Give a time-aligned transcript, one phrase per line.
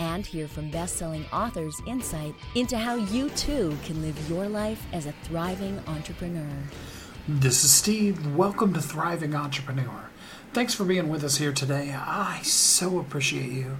[0.00, 4.84] And hear from best selling authors insight into how you too can live your life
[4.92, 6.50] as a thriving entrepreneur.
[7.28, 8.34] This is Steve.
[8.36, 10.10] Welcome to Thriving Entrepreneur.
[10.52, 11.94] Thanks for being with us here today.
[11.96, 13.76] I so appreciate you.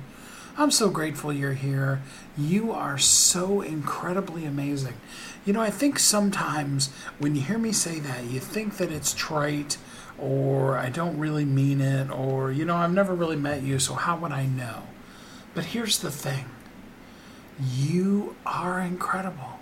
[0.57, 2.01] I'm so grateful you're here.
[2.39, 4.95] You are so incredibly amazing.
[5.45, 9.13] You know, I think sometimes when you hear me say that, you think that it's
[9.15, 9.79] trite
[10.17, 13.95] or I don't really mean it or, you know, I've never really met you, so
[13.95, 14.85] how would I know?
[15.55, 16.47] But here's the thing
[17.59, 19.61] you are incredible.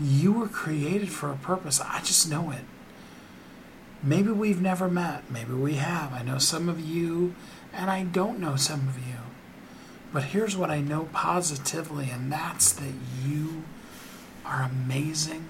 [0.00, 1.80] You were created for a purpose.
[1.80, 2.64] I just know it.
[4.02, 5.30] Maybe we've never met.
[5.30, 6.12] Maybe we have.
[6.12, 7.34] I know some of you,
[7.72, 9.18] and I don't know some of you.
[10.12, 12.92] But here's what I know positively, and that's that
[13.24, 13.64] you
[14.44, 15.46] are amazing.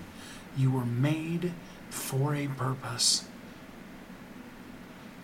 [0.56, 1.52] You were made
[1.90, 3.24] for a purpose.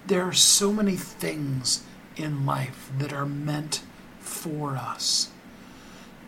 [0.07, 1.85] There are so many things
[2.21, 3.83] in life that are meant
[4.19, 5.31] for us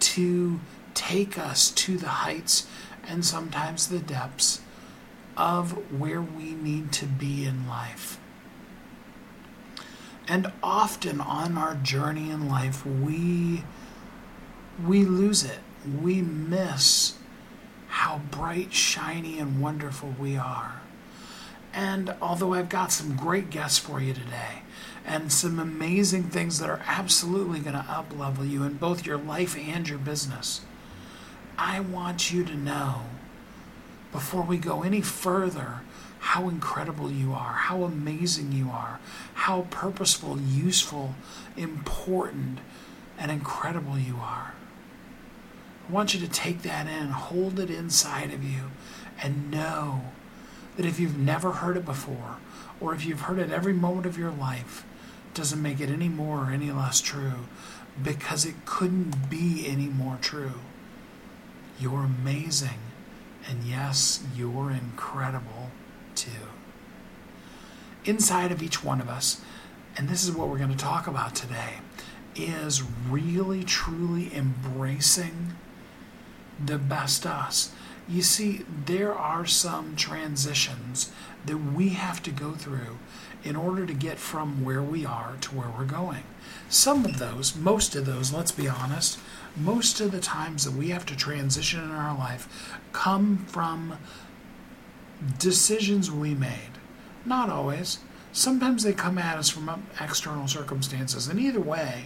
[0.01, 0.61] to
[0.95, 2.67] take us to the heights
[3.07, 4.61] and sometimes the depths
[5.37, 8.19] of where we need to be in life.
[10.29, 13.65] And often on our journey in life, we
[14.87, 15.59] we lose it.
[16.01, 17.15] We miss
[17.89, 20.82] how bright, shiny, and wonderful we are.
[21.73, 24.63] And although I've got some great guests for you today,
[25.05, 29.57] and some amazing things that are absolutely going to uplevel you in both your life
[29.59, 30.61] and your business,
[31.59, 33.03] I want you to know
[34.13, 35.81] before we go any further
[36.19, 39.01] how incredible you are, how amazing you are,
[39.35, 41.15] how purposeful, useful,
[41.57, 42.59] important,
[43.19, 44.55] and incredible you are.
[45.89, 48.71] I want you to take that in, hold it inside of you,
[49.21, 50.03] and know
[50.77, 52.37] that if you've never heard it before,
[52.81, 54.85] or if you've heard it every moment of your life,
[55.35, 57.47] doesn't make it any more or any less true
[58.03, 60.55] because it couldn't be any more true.
[61.79, 62.81] You're amazing,
[63.49, 65.71] and yes, you're incredible
[66.15, 66.31] too.
[68.05, 69.41] Inside of each one of us,
[69.97, 71.81] and this is what we're going to talk about today,
[72.35, 75.55] is really truly embracing
[76.65, 77.73] the best us.
[78.09, 81.13] You see, there are some transitions
[81.47, 82.99] that we have to go through
[83.45, 86.23] in order to get from where we are to where we're going.
[86.69, 89.19] Some of those, most of those, let's be honest,
[89.57, 93.99] most of the times that we have to transition in our life come from
[95.39, 96.79] decisions we made.
[97.25, 97.99] Not always.
[98.33, 101.29] Sometimes they come at us from external circumstances.
[101.29, 102.05] And either way,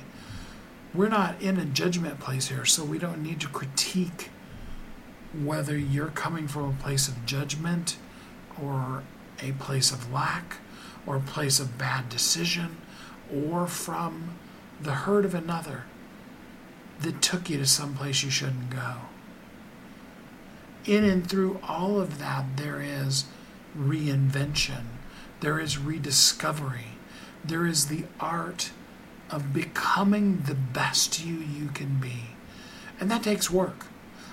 [0.93, 4.31] we're not in a judgment place here, so we don't need to critique
[5.45, 7.97] whether you're coming from a place of judgment
[8.63, 9.03] or
[9.43, 10.59] a place of lack
[11.07, 12.77] or a place of bad decision
[13.33, 14.37] or from
[14.81, 15.85] the hurt of another
[17.01, 18.97] that took you to some place you shouldn't go
[20.87, 23.25] in and through all of that, there is
[23.77, 24.85] reinvention,
[25.41, 26.99] there is rediscovery,
[27.45, 28.71] there is the art
[29.31, 32.37] of becoming the best you you can be.
[33.01, 33.87] And that takes work.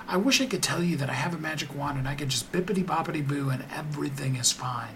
[0.07, 2.29] I wish I could tell you that I have a magic wand and I can
[2.29, 4.95] just bippity boppity boo and everything is fine.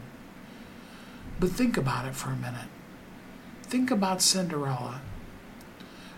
[1.39, 2.67] But think about it for a minute.
[3.63, 5.01] Think about Cinderella.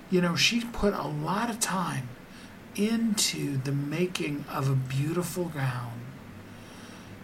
[0.10, 2.10] You know, she put a lot of time
[2.76, 6.00] into the making of a beautiful gown,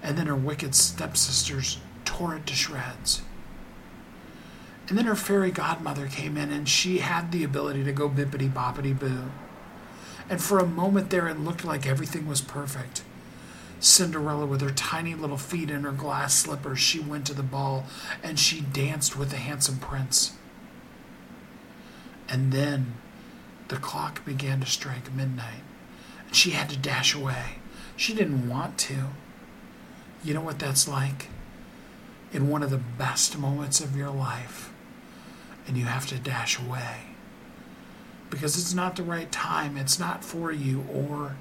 [0.03, 3.21] and then her wicked stepsisters tore it to shreds.
[4.87, 8.51] And then her fairy godmother came in, and she had the ability to go bippity
[8.51, 9.31] boppity boo.
[10.29, 13.03] And for a moment there, it looked like everything was perfect.
[13.79, 17.85] Cinderella, with her tiny little feet in her glass slippers, she went to the ball
[18.23, 20.33] and she danced with the handsome prince.
[22.27, 22.95] And then
[23.67, 25.61] the clock began to strike midnight,
[26.25, 27.59] and she had to dash away.
[27.95, 29.09] She didn't want to.
[30.23, 31.29] You know what that's like?
[32.33, 34.71] In one of the best moments of your life,
[35.67, 37.14] and you have to dash away
[38.35, 41.37] because it's not the right time, it's not for you, or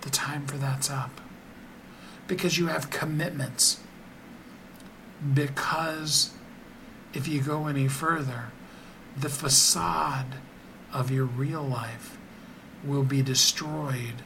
[0.00, 1.20] the time for that's up.
[2.26, 3.78] Because you have commitments.
[5.32, 6.32] Because
[7.12, 8.46] if you go any further,
[9.16, 10.34] the facade
[10.92, 12.18] of your real life
[12.82, 14.24] will be destroyed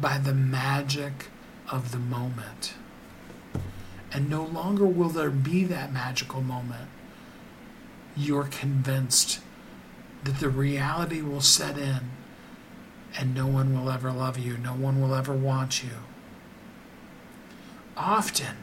[0.00, 1.26] by the magic
[1.70, 2.72] of the moment.
[4.10, 6.88] And no longer will there be that magical moment.
[8.16, 9.40] You're convinced
[10.24, 12.10] that the reality will set in
[13.16, 15.90] and no one will ever love you, no one will ever want you.
[17.96, 18.56] Often,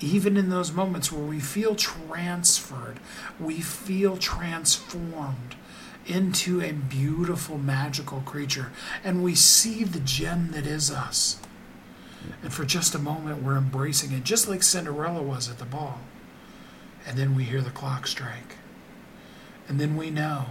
[0.00, 2.98] even in those moments where we feel transferred,
[3.38, 5.54] we feel transformed
[6.06, 8.72] into a beautiful, magical creature,
[9.02, 11.38] and we see the gem that is us.
[12.42, 16.00] And for just a moment, we're embracing it, just like Cinderella was at the ball.
[17.06, 18.56] And then we hear the clock strike.
[19.68, 20.46] And then we know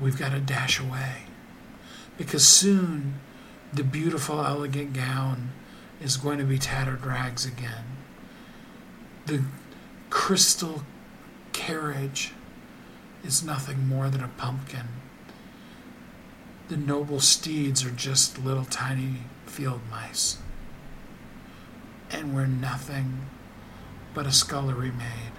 [0.00, 1.22] we've got to dash away.
[2.16, 3.14] Because soon
[3.72, 5.50] the beautiful, elegant gown
[6.00, 7.84] is going to be tattered rags again.
[9.26, 9.42] The
[10.10, 10.82] crystal
[11.52, 12.32] carriage
[13.24, 14.88] is nothing more than a pumpkin.
[16.68, 20.38] The noble steeds are just little tiny field mice.
[22.10, 23.26] And we're nothing
[24.14, 25.32] but a scullery maid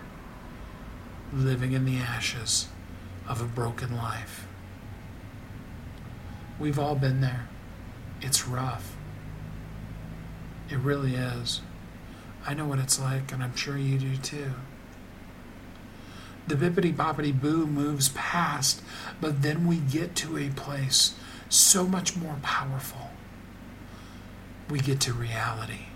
[1.34, 2.68] living in the ashes
[3.28, 4.48] of a broken life.
[6.60, 7.48] We've all been there.
[8.22, 8.96] It's rough.
[10.70, 11.62] It really is.
[12.48, 14.52] I know what it's like, and I'm sure you do too.
[16.48, 18.84] The bippity boppity boo moves past,
[19.20, 21.16] but then we get to a place
[21.50, 23.10] so much more powerful.
[24.70, 25.88] We get to reality.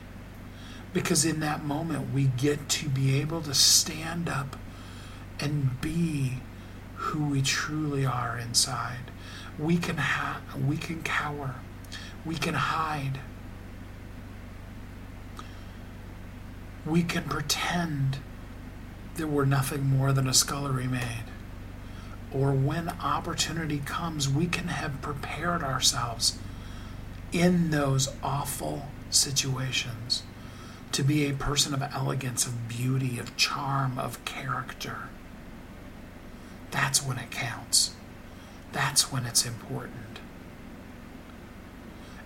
[0.92, 4.56] Because in that moment, we get to be able to stand up
[5.40, 6.40] and be
[6.96, 9.12] who we truly are inside.
[9.58, 11.56] We can ha- we can cower.
[12.26, 13.20] We can hide.
[16.86, 18.20] We can pretend
[19.16, 21.26] that we're nothing more than a scullery maid.
[22.32, 26.38] Or when opportunity comes, we can have prepared ourselves
[27.32, 30.24] in those awful situations
[30.92, 35.09] to be a person of elegance, of beauty, of charm, of character.
[36.72, 37.96] That's when it counts.
[38.72, 40.20] That's when it's important.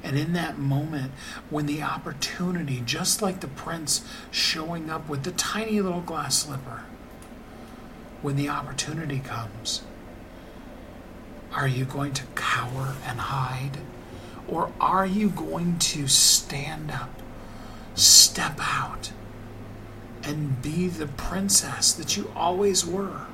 [0.03, 1.13] And in that moment,
[1.49, 6.83] when the opportunity, just like the prince showing up with the tiny little glass slipper,
[8.21, 9.83] when the opportunity comes,
[11.53, 13.77] are you going to cower and hide?
[14.47, 17.21] Or are you going to stand up,
[17.95, 19.13] step out,
[20.23, 23.27] and be the princess that you always were?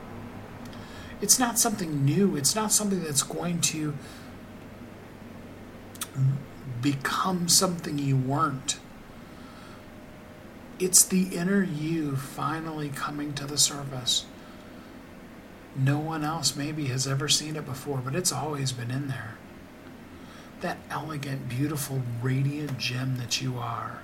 [1.21, 3.93] It's not something new, it's not something that's going to
[6.81, 8.79] become something you weren't.
[10.79, 14.25] It's the inner you finally coming to the surface.
[15.75, 19.35] No one else maybe has ever seen it before, but it's always been in there.
[20.61, 23.99] That elegant, beautiful, radiant gem that you are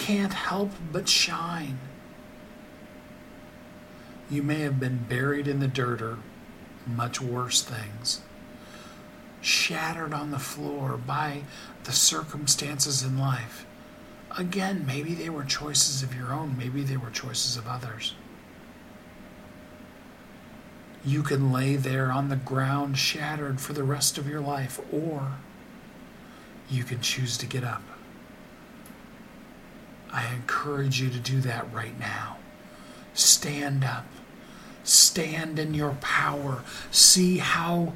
[0.00, 1.78] can't help but shine.
[4.30, 6.18] You may have been buried in the dirt or
[6.86, 8.22] much worse things
[9.40, 11.42] shattered on the floor by
[11.84, 13.66] the circumstances in life.
[14.36, 18.14] Again, maybe they were choices of your own, maybe they were choices of others.
[21.04, 25.32] You can lay there on the ground shattered for the rest of your life, or
[26.68, 27.82] you can choose to get up.
[30.12, 32.36] I encourage you to do that right now.
[33.14, 34.04] Stand up.
[34.84, 36.62] Stand in your power.
[36.90, 37.92] See how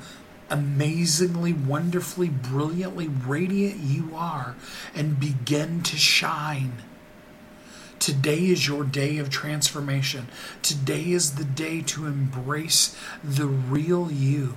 [0.51, 4.55] amazingly, wonderfully, brilliantly radiant you are
[4.95, 6.83] and begin to shine.
[7.99, 10.29] Today is your day of transformation.
[10.63, 14.55] Today is the day to embrace the real you.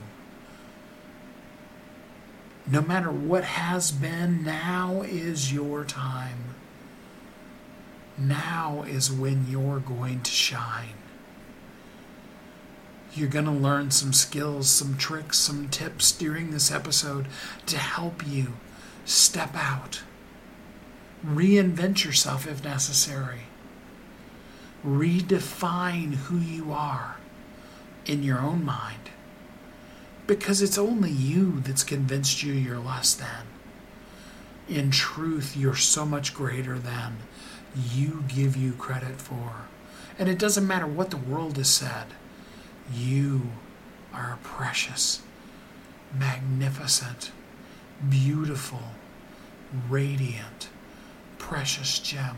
[2.70, 6.56] No matter what has been, now is your time.
[8.18, 10.96] Now is when you're going to shine.
[13.18, 17.26] You're going to learn some skills, some tricks, some tips during this episode
[17.66, 18.54] to help you
[19.06, 20.02] step out,
[21.26, 23.48] reinvent yourself if necessary,
[24.86, 27.18] redefine who you are
[28.06, 29.10] in your own mind.
[30.28, 33.48] Because it's only you that's convinced you you're less than.
[34.70, 37.18] In truth, you're so much greater than
[37.76, 39.66] you give you credit for.
[40.20, 42.08] And it doesn't matter what the world has said.
[42.94, 43.50] You
[44.14, 45.22] are a precious,
[46.18, 47.32] magnificent,
[48.10, 48.82] beautiful,
[49.90, 50.70] radiant,
[51.38, 52.38] precious gem.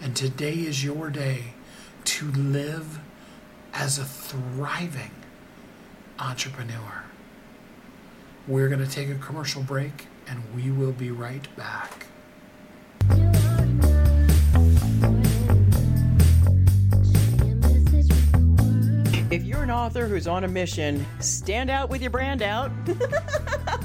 [0.00, 1.54] And today is your day
[2.04, 2.98] to live
[3.74, 5.10] as a thriving
[6.18, 7.04] entrepreneur.
[8.48, 12.06] We're going to take a commercial break and we will be right back.
[19.36, 22.70] If you're an author who's on a mission, stand out with your brand out.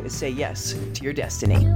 [0.00, 1.66] is say yes to your destiny.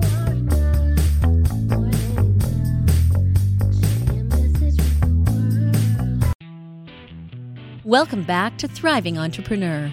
[7.85, 9.93] Welcome back to Thriving Entrepreneur.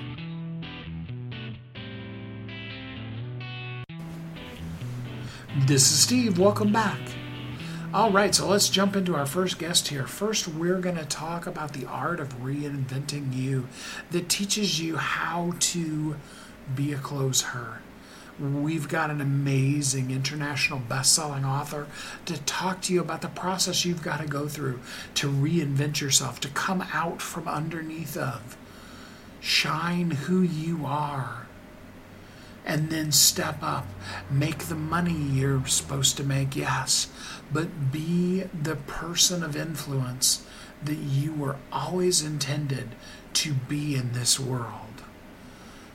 [5.66, 6.40] This is Steve.
[6.40, 7.00] Welcome back.
[7.92, 10.06] All right, so let's jump into our first guest here.
[10.06, 13.68] First, we're going to talk about the art of reinventing you
[14.12, 16.16] that teaches you how to
[16.76, 17.82] be a close her.
[18.40, 21.88] We've got an amazing international best-selling author
[22.26, 24.80] to talk to you about the process you've got to go through
[25.16, 28.58] to reinvent yourself, to come out from underneath of,
[29.42, 31.48] shine who you are
[32.66, 33.88] and then step up.
[34.30, 37.08] Make the money you're supposed to make, yes,
[37.52, 40.46] but be the person of influence
[40.84, 42.90] that you were always intended
[43.34, 44.89] to be in this world.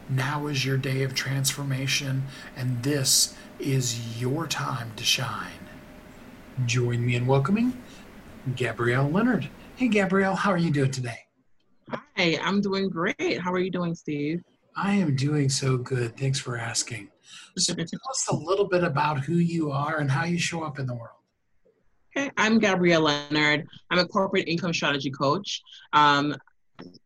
[0.09, 2.25] Now is your day of transformation,
[2.57, 5.53] and this is your time to shine.
[6.67, 7.83] Join me in welcoming
[8.55, 9.49] Gabrielle Leonard.
[9.77, 11.21] Hey, Gabrielle, how are you doing today?
[11.91, 13.41] Hi, I'm doing great.
[13.41, 14.43] How are you doing, Steve?
[14.77, 16.19] I am doing so good.
[16.19, 17.09] Thanks for asking.
[17.57, 20.79] So tell us a little bit about who you are and how you show up
[20.79, 21.17] in the world.
[22.17, 23.67] Okay, I'm Gabrielle Leonard.
[23.91, 25.63] I'm a corporate income strategy coach.
[25.95, 26.37] Um,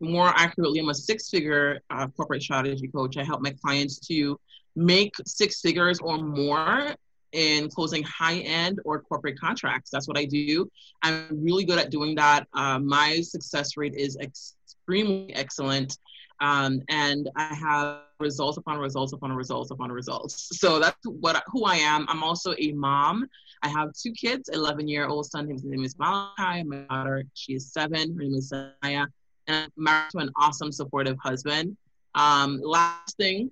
[0.00, 3.16] more accurately, I'm a six figure uh, corporate strategy coach.
[3.16, 4.38] I help my clients to
[4.76, 6.94] make six figures or more
[7.32, 9.90] in closing high end or corporate contracts.
[9.90, 10.70] That's what I do.
[11.02, 12.46] I'm really good at doing that.
[12.54, 15.98] Uh, my success rate is extremely excellent.
[16.40, 20.56] Um, and I have results upon results upon results upon results.
[20.58, 22.06] So that's what who I am.
[22.08, 23.26] I'm also a mom.
[23.62, 26.62] I have two kids, 11 year old son, his name is Malachi.
[26.62, 29.06] My daughter, she is seven, her name is Saya.
[29.48, 31.76] And I'm married to an awesome, supportive husband.
[32.14, 33.50] Um, last thing,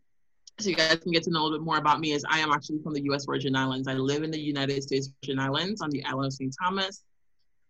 [0.58, 2.38] so you guys can get to know a little bit more about me, is I
[2.38, 3.24] am actually from the U.S.
[3.26, 3.88] Virgin Islands.
[3.88, 6.54] I live in the United States Virgin Islands on the island of St.
[6.62, 7.02] Thomas.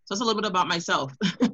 [0.05, 1.13] So that's a little bit about myself.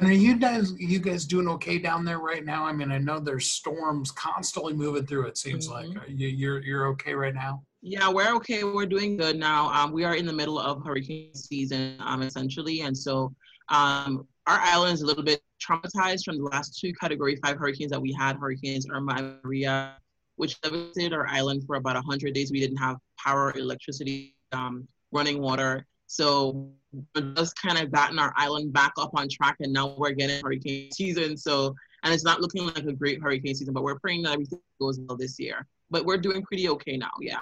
[0.00, 2.64] And are you guys you guys doing okay down there right now?
[2.64, 5.26] I mean, I know there's storms constantly moving through.
[5.26, 5.98] It seems mm-hmm.
[5.98, 7.62] like you, you're you're okay right now.
[7.82, 8.64] Yeah, we're okay.
[8.64, 9.68] We're doing good now.
[9.68, 13.34] Um, we are in the middle of hurricane season, um, essentially, and so
[13.68, 17.92] um, our island is a little bit traumatized from the last two Category Five hurricanes
[17.92, 19.96] that we had, Hurricanes Irma and Maria,
[20.36, 22.50] which devastated our island for about hundred days.
[22.50, 26.68] We didn't have power, electricity, um, running water, so
[27.14, 30.42] we're just kind of gotten our island back up on track, and now we're getting
[30.42, 31.36] hurricane season.
[31.36, 34.58] So, and it's not looking like a great hurricane season, but we're praying that everything
[34.80, 35.64] goes well this year.
[35.90, 37.12] But we're doing pretty okay now.
[37.20, 37.38] Yeah.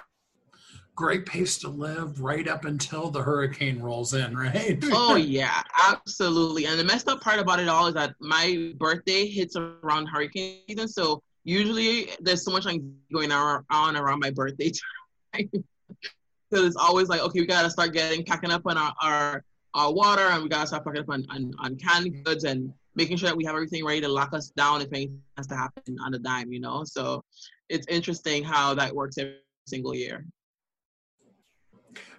[0.99, 4.77] Great pace to live right up until the hurricane rolls in, right?
[4.91, 6.65] oh yeah, absolutely.
[6.65, 10.57] And the messed up part about it all is that my birthday hits around hurricane
[10.67, 12.81] season, so usually there's so much like
[13.13, 14.73] going on around my birthday
[15.33, 19.43] time because it's always like, okay, we gotta start getting packing up on our, our,
[19.75, 23.15] our water and we gotta start packing up on, on, on canned goods and making
[23.15, 25.95] sure that we have everything ready to lock us down if anything has to happen
[26.03, 26.83] on the dime, you know?
[26.83, 27.23] So
[27.69, 30.25] it's interesting how that works every single year.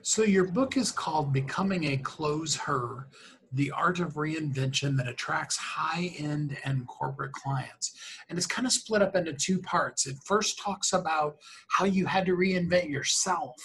[0.02, 3.08] So your book is called Becoming a Close Her,
[3.52, 7.92] the art of reinvention that attracts high end and corporate clients.
[8.28, 10.06] And it's kind of split up into two parts.
[10.06, 11.36] It first talks about
[11.68, 13.56] how you had to reinvent yourself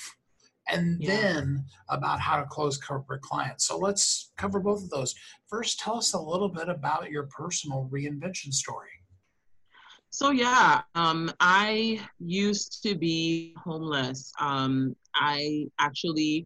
[0.68, 1.16] and yeah.
[1.16, 3.66] then about how to close corporate clients.
[3.66, 5.16] So let's cover both of those.
[5.48, 8.90] First, tell us a little bit about your personal reinvention story.
[10.10, 14.32] So yeah, um, I used to be homeless.
[14.40, 16.46] Um, I actually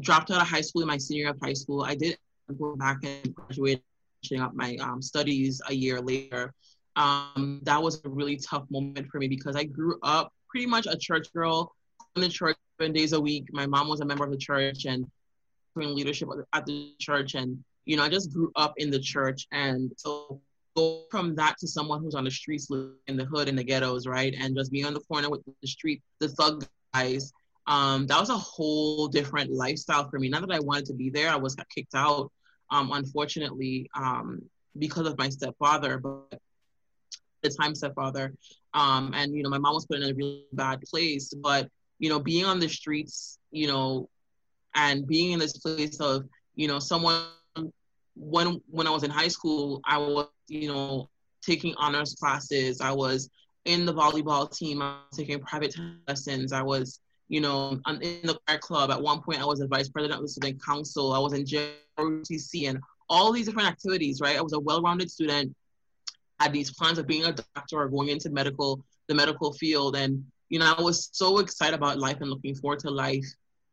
[0.00, 1.82] dropped out of high school in my senior year of high school.
[1.82, 2.16] I did
[2.58, 3.82] go back and graduate,
[4.22, 6.52] finishing up my um, studies a year later.
[6.96, 10.86] Um, that was a really tough moment for me because I grew up pretty much
[10.86, 11.72] a church girl,
[12.16, 13.46] in the church seven days a week.
[13.52, 15.06] My mom was a member of the church and
[15.76, 19.46] doing leadership at the church, and you know, I just grew up in the church,
[19.52, 20.40] and so
[20.76, 22.68] go from that to someone who's on the streets
[23.06, 24.34] in the hood in the ghettos, right?
[24.38, 27.32] And just being on the corner with the street, the thug guys.
[27.66, 30.28] Um, that was a whole different lifestyle for me.
[30.28, 32.30] Not that I wanted to be there, I was kicked out,
[32.70, 34.42] um, unfortunately, um,
[34.78, 36.40] because of my stepfather, but
[37.42, 38.34] the time stepfather.
[38.74, 41.32] Um, and you know, my mom was put in a really bad place.
[41.34, 44.08] But you know, being on the streets, you know,
[44.74, 46.24] and being in this place of,
[46.54, 47.24] you know, someone
[48.14, 51.08] when when I was in high school, I was, you know,
[51.42, 52.80] taking honors classes.
[52.80, 53.30] I was
[53.64, 54.82] in the volleyball team.
[54.82, 55.74] I was taking private
[56.06, 56.52] lessons.
[56.52, 57.00] I was,
[57.30, 58.90] you know, in the choir club.
[58.90, 61.12] At one point, I was a vice president of the student council.
[61.12, 64.20] I was in JROTC and all these different activities.
[64.20, 65.54] Right, I was a well-rounded student.
[66.40, 70.24] Had these plans of being a doctor or going into medical, the medical field, and
[70.48, 73.26] you know, I was so excited about life and looking forward to life.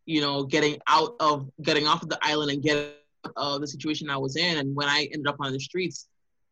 [0.06, 2.92] You know, getting out of getting off of the island and getting
[3.36, 4.60] of the situation I was in.
[4.60, 6.08] And when I ended up on the streets,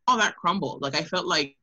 [0.07, 0.81] all that crumbled.
[0.81, 1.55] Like I felt like,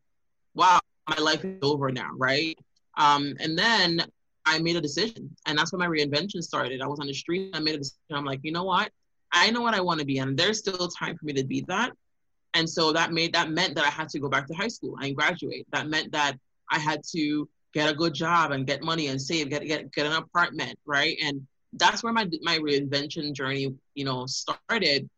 [0.54, 2.56] wow, my life is over now, right?
[2.96, 4.04] Um, and then
[4.44, 6.80] I made a decision, and that's when my reinvention started.
[6.80, 7.98] I was on the street, I made a decision.
[8.10, 8.90] I'm like, you know what?
[9.32, 11.62] I know what I want to be, and there's still time for me to be
[11.68, 11.92] that.
[12.54, 14.96] And so that made that meant that I had to go back to high school
[15.00, 15.66] and graduate.
[15.72, 16.36] That meant that
[16.70, 20.06] I had to get a good job and get money and save, get get get
[20.06, 21.16] an apartment, right?
[21.22, 25.08] And that's where my my reinvention journey, you know, started.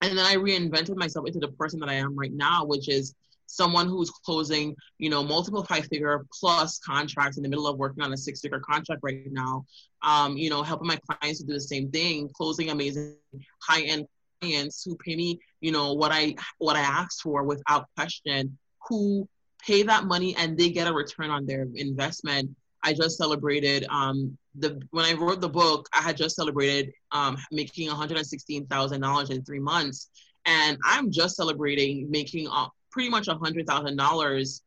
[0.00, 3.14] And then I reinvented myself into the person that I am right now, which is
[3.52, 8.02] someone who's closing, you know, multiple five figure plus contracts in the middle of working
[8.02, 9.64] on a six figure contract right now.
[10.02, 13.16] Um, you know, helping my clients to do the same thing, closing amazing
[13.62, 14.06] high end
[14.40, 19.28] clients who pay me, you know, what I what I asked for without question, who
[19.64, 22.50] pay that money and they get a return on their investment
[22.82, 27.36] I just celebrated um, the when I wrote the book, I had just celebrated um,
[27.50, 30.10] making one hundred and sixteen thousand dollars in three months,
[30.44, 32.48] and I'm just celebrating making
[32.92, 34.62] pretty much a hundred thousand dollars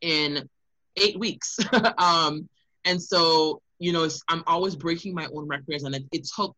[0.00, 0.48] in
[0.96, 1.58] eight weeks.
[1.98, 2.48] um,
[2.84, 6.56] and so you know, I'm always breaking my own records, and it, it took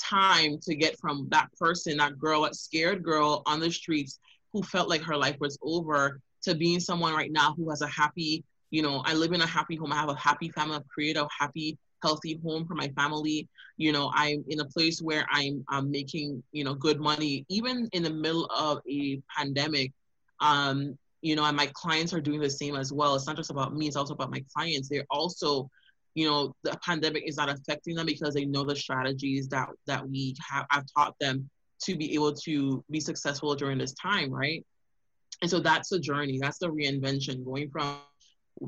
[0.00, 4.20] time to get from that person, that girl, that scared girl on the streets
[4.52, 7.88] who felt like her life was over, to being someone right now who has a
[7.88, 9.92] happy you know, I live in a happy home.
[9.92, 10.76] I have a happy family.
[10.76, 13.48] I've created a happy, healthy home for my family.
[13.76, 17.88] You know, I'm in a place where I'm, I'm making, you know, good money, even
[17.92, 19.92] in the middle of a pandemic.
[20.40, 23.14] Um, you know, and my clients are doing the same as well.
[23.14, 24.88] It's not just about me, it's also about my clients.
[24.88, 25.68] They're also,
[26.14, 30.08] you know, the pandemic is not affecting them because they know the strategies that that
[30.08, 31.50] we have I've taught them
[31.82, 34.64] to be able to be successful during this time, right?
[35.42, 37.98] And so that's the journey, that's the reinvention, going from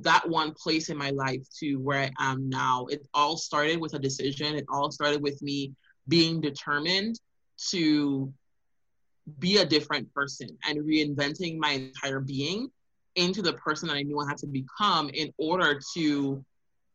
[0.00, 2.86] that one place in my life to where I am now.
[2.86, 4.54] It all started with a decision.
[4.54, 5.72] It all started with me
[6.08, 7.20] being determined
[7.70, 8.32] to
[9.38, 12.70] be a different person and reinventing my entire being
[13.14, 16.44] into the person that I knew I had to become in order to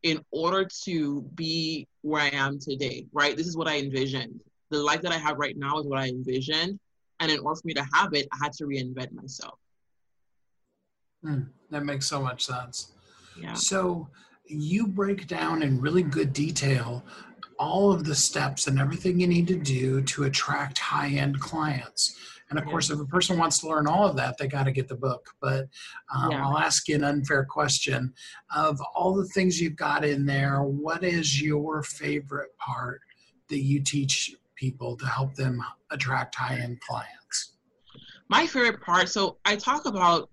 [0.04, 3.36] in order to be where I am today, right?
[3.36, 4.40] This is what I envisioned.
[4.70, 6.80] The life that I have right now is what I envisioned.
[7.20, 9.58] And in order for me to have it, I had to reinvent myself.
[11.26, 12.92] Mm, that makes so much sense.
[13.40, 13.54] Yeah.
[13.54, 14.08] So
[14.46, 17.04] you break down in really good detail
[17.60, 22.18] all of the steps and everything you need to do to attract high end clients.
[22.50, 22.72] And of yeah.
[22.72, 24.96] course, if a person wants to learn all of that, they got to get the
[24.96, 25.30] book.
[25.42, 25.68] But
[26.14, 26.46] um, yeah.
[26.46, 28.14] I'll ask you an unfair question.
[28.56, 33.02] Of all the things you've got in there, what is your favorite part
[33.50, 37.54] that you teach people to help them attract high end clients?
[38.30, 40.30] My favorite part, so I talk about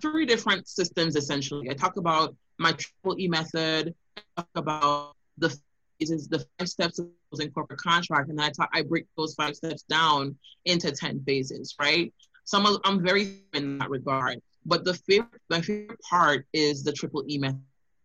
[0.00, 1.70] three different systems essentially.
[1.70, 5.56] I talk about my triple E method, I talk about the
[6.02, 7.08] phases, the five steps of
[7.40, 10.36] in corporate contract, and I talk, I break those five steps down
[10.66, 12.12] into 10 phases, right?
[12.44, 14.40] So I'm, a, I'm very in that regard.
[14.66, 17.60] But the favorite, my favorite part is the triple E method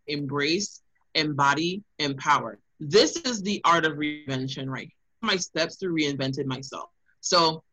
[0.08, 0.82] embrace,
[1.16, 2.58] embody, empower.
[2.80, 4.90] This is the art of reinvention, right?
[5.22, 6.90] My steps to reinvented myself.
[7.20, 7.64] So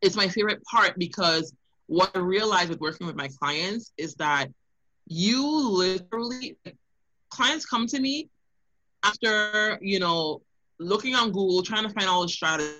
[0.00, 1.52] it's my favorite part because
[1.88, 4.48] what I realized with working with my clients is that
[5.06, 6.56] you literally
[7.28, 8.30] clients come to me
[9.04, 10.42] after you know
[10.78, 12.74] looking on Google, trying to find all the strategies,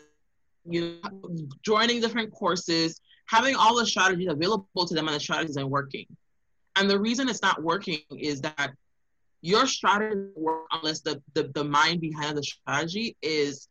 [0.69, 5.57] you know, joining different courses, having all the strategies available to them, and the strategies
[5.57, 6.07] aren't working.
[6.77, 8.73] And the reason it's not working is that
[9.41, 13.69] your strategy work unless the, the, the mind behind the strategy is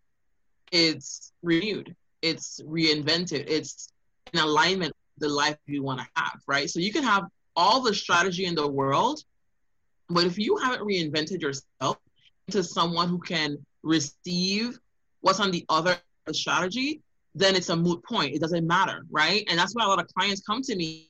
[0.71, 3.89] it's renewed, it's reinvented, it's
[4.33, 6.69] in alignment with the life you want to have, right?
[6.69, 7.23] So you can have
[7.55, 9.23] all the strategy in the world,
[10.09, 11.97] but if you haven't reinvented yourself
[12.51, 14.77] into someone who can receive
[15.21, 15.97] what's on the other
[16.31, 17.01] strategy,
[17.33, 18.35] then it's a moot point.
[18.35, 19.45] It doesn't matter, right?
[19.49, 21.09] And that's why a lot of clients come to me,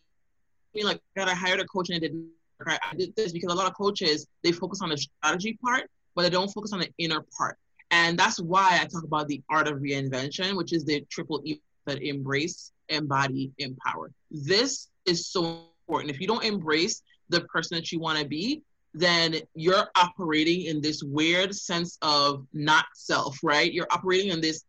[0.73, 2.29] I mean, like, God, I hired a coach and I didn't.
[2.63, 6.21] I did this because a lot of coaches they focus on the strategy part, but
[6.21, 7.57] they don't focus on the inner part.
[7.89, 11.59] And that's why I talk about the art of reinvention, which is the triple E
[11.87, 14.11] that embrace, embody, empower.
[14.29, 16.11] This is so important.
[16.11, 18.61] If you don't embrace the person that you want to be,
[18.93, 23.71] then you're operating in this weird sense of not self, right?
[23.71, 24.63] You're operating in this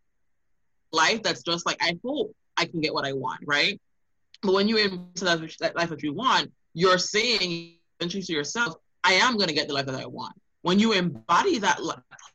[0.92, 3.80] life that's just like, I hope I can get what I want, right?
[4.42, 5.20] But when you embrace
[5.60, 9.74] that life that you want, you're saying to yourself, I am going to get the
[9.74, 10.34] life that I want.
[10.62, 11.80] When you embody that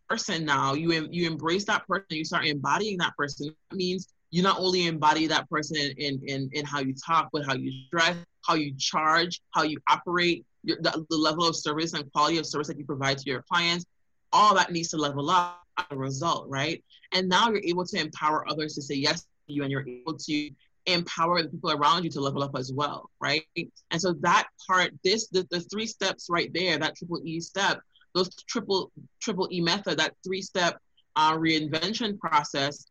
[0.09, 3.53] person now, you you embrace that person, you start embodying that person.
[3.69, 7.45] That means you not only embody that person in in in how you talk, but
[7.45, 11.93] how you dress, how you charge, how you operate, your, the, the level of service
[11.93, 13.85] and quality of service that you provide to your clients.
[14.33, 16.83] All that needs to level up as a result, right?
[17.13, 20.17] And now you're able to empower others to say yes to you, and you're able
[20.17, 20.51] to
[20.85, 23.45] empower the people around you to level up as well, right?
[23.91, 27.79] And so that part, this the, the three steps right there, that triple E step,
[28.13, 30.77] those triple triple E method, that three step
[31.15, 32.85] uh, reinvention process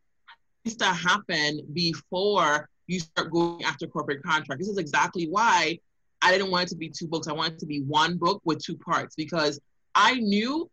[0.65, 4.59] needs to happen before you start going after corporate contract.
[4.59, 5.79] This is exactly why
[6.21, 7.27] I didn't want it to be two books.
[7.27, 9.59] I wanted it to be one book with two parts because
[9.95, 10.69] I knew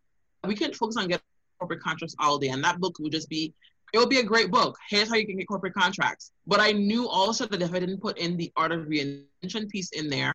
[0.46, 1.24] we couldn't focus on getting
[1.58, 3.52] corporate contracts all day, and that book would just be
[3.94, 4.76] it would be a great book.
[4.90, 6.32] Here's how you can get corporate contracts.
[6.48, 9.92] But I knew also that if I didn't put in the art of reinvention piece
[9.92, 10.34] in there,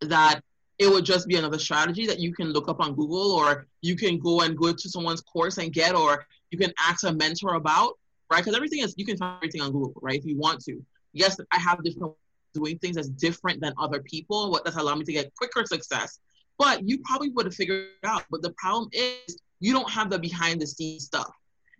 [0.00, 0.40] that
[0.80, 3.94] it would just be another strategy that you can look up on Google or you
[3.94, 7.54] can go and go to someone's course and get, or you can ask a mentor
[7.54, 8.38] about, right?
[8.38, 10.18] Because everything is, you can find everything on Google, right?
[10.18, 10.84] If you want to.
[11.12, 12.14] Yes, I have different
[12.52, 14.50] doing things that's different than other people.
[14.50, 16.18] What that's allowed me to get quicker success.
[16.58, 18.24] But you probably would have figured it out.
[18.30, 21.32] But the problem is you don't have the behind the scenes stuff.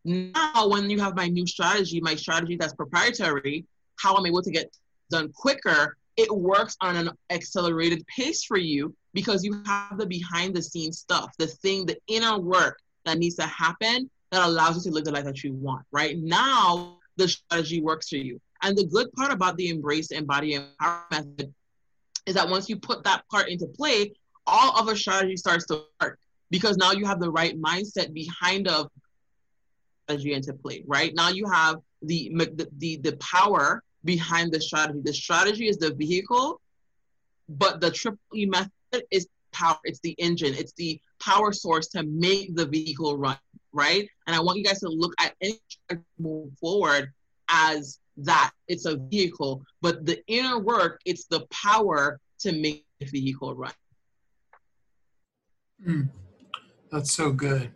[0.05, 3.65] Now, when you have my new strategy, my strategy that's proprietary,
[3.97, 4.75] how I'm able to get
[5.11, 10.55] done quicker, it works on an accelerated pace for you because you have the behind
[10.55, 14.91] the scenes stuff, the thing, the inner work that needs to happen that allows you
[14.91, 15.85] to live the life that you want.
[15.93, 18.41] Right now, the strategy works for you.
[18.63, 21.53] And the good part about the embrace embody empower method
[22.27, 24.13] is that once you put that part into play,
[24.47, 26.19] all other strategy starts to work
[26.51, 28.89] because now you have the right mindset behind of
[30.05, 31.13] strategy into play, right?
[31.15, 35.01] Now you have the, the, the, the power behind the strategy.
[35.03, 36.61] The strategy is the vehicle,
[37.49, 38.71] but the triple E method
[39.11, 39.79] is power.
[39.85, 40.55] It's the engine.
[40.55, 43.39] It's the power source to make the vehicle run,
[43.73, 44.09] right?
[44.27, 45.61] And I want you guys to look at any
[46.19, 47.13] move forward
[47.49, 48.53] as that.
[48.69, 53.73] It's a vehicle, but the inner work, it's the power to make the vehicle run.
[55.87, 56.09] Mm,
[56.91, 57.73] that's so good.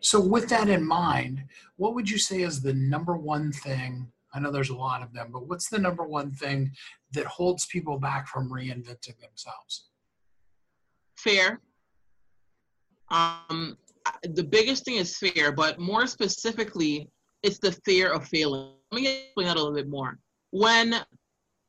[0.00, 1.44] So, with that in mind,
[1.76, 4.10] what would you say is the number one thing?
[4.32, 6.70] I know there's a lot of them, but what's the number one thing
[7.12, 9.88] that holds people back from reinventing themselves?
[11.18, 11.60] Fear.
[13.10, 13.76] Um,
[14.22, 17.10] the biggest thing is fear, but more specifically,
[17.42, 18.72] it's the fear of failing.
[18.92, 20.18] Let me explain that a little bit more.
[20.50, 20.94] When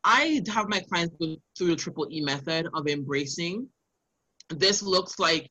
[0.03, 3.67] I have my clients go through the triple E method of embracing,
[4.49, 5.49] this looks like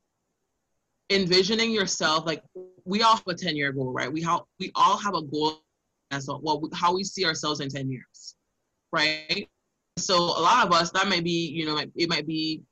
[1.10, 2.42] envisioning yourself like
[2.84, 4.12] we all have a 10 year goal right?
[4.12, 5.60] We all we all have a goal
[6.10, 8.36] as well how we see ourselves in 10 years
[8.92, 9.48] right?
[9.96, 12.62] So a lot of us that might be you know it might be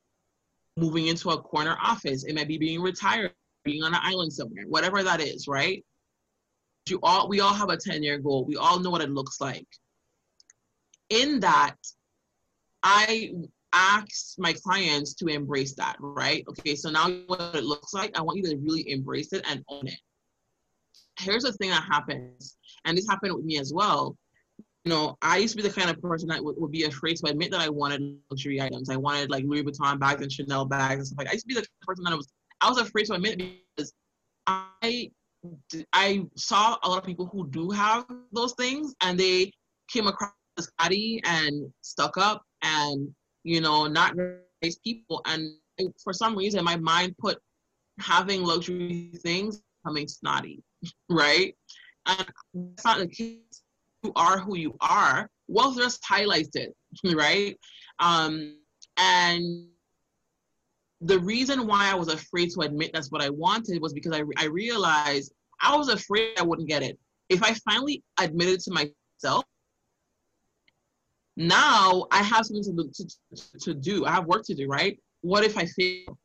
[0.76, 2.24] moving into a corner office.
[2.24, 3.32] It might be being retired
[3.64, 5.84] being on an island somewhere whatever that is right
[6.90, 9.40] you all we all have a 10 year goal we all know what it looks
[9.40, 9.66] like
[11.10, 11.76] in that
[12.82, 13.32] i
[13.72, 16.44] ask my clients to embrace that, right?
[16.48, 19.64] Okay, so now what it looks like, I want you to really embrace it and
[19.68, 20.00] own it.
[21.18, 24.16] Here's the thing that happens, and this happened with me as well.
[24.84, 27.16] You know, I used to be the kind of person that would, would be afraid
[27.16, 28.88] to admit that I wanted luxury items.
[28.88, 31.26] I wanted like Louis Vuitton bags and Chanel bags and stuff like.
[31.26, 31.32] That.
[31.32, 33.92] I used to be the person that was I was afraid to admit it because
[34.46, 35.10] I
[35.92, 39.52] I saw a lot of people who do have those things, and they
[39.88, 43.14] came across as catty and stuck up and
[43.48, 44.14] you know, not
[44.62, 45.22] nice people.
[45.26, 45.52] And
[46.02, 47.38] for some reason, my mind put
[47.98, 50.62] having luxury things becoming snotty,
[51.08, 51.54] right?
[52.06, 53.62] And that's not the case.
[54.02, 55.30] You are who you are.
[55.48, 56.74] Wealth just highlights it,
[57.16, 57.56] right?
[58.00, 58.58] Um,
[58.98, 59.68] and
[61.00, 64.22] the reason why I was afraid to admit that's what I wanted was because I,
[64.36, 66.98] I realized I was afraid I wouldn't get it.
[67.28, 69.44] If I finally admitted to myself,
[71.36, 73.06] now I have something to,
[73.36, 74.06] to, to do.
[74.06, 74.98] I have work to do, right?
[75.20, 76.18] What if I fail?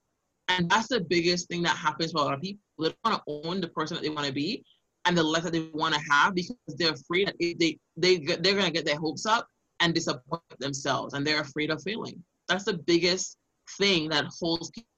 [0.48, 2.62] And that's the biggest thing that happens for a lot of people.
[2.80, 4.64] They don't want to own the person that they want to be
[5.06, 8.18] and the life that they want to have because they're afraid that they, they, they,
[8.18, 9.48] they're going to get their hopes up
[9.80, 12.24] and disappoint themselves and they're afraid of failing.
[12.48, 13.38] That's the biggest
[13.78, 14.90] thing that holds people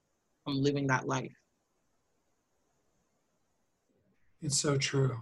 [0.43, 1.33] from living that life.
[4.41, 5.19] It's so true.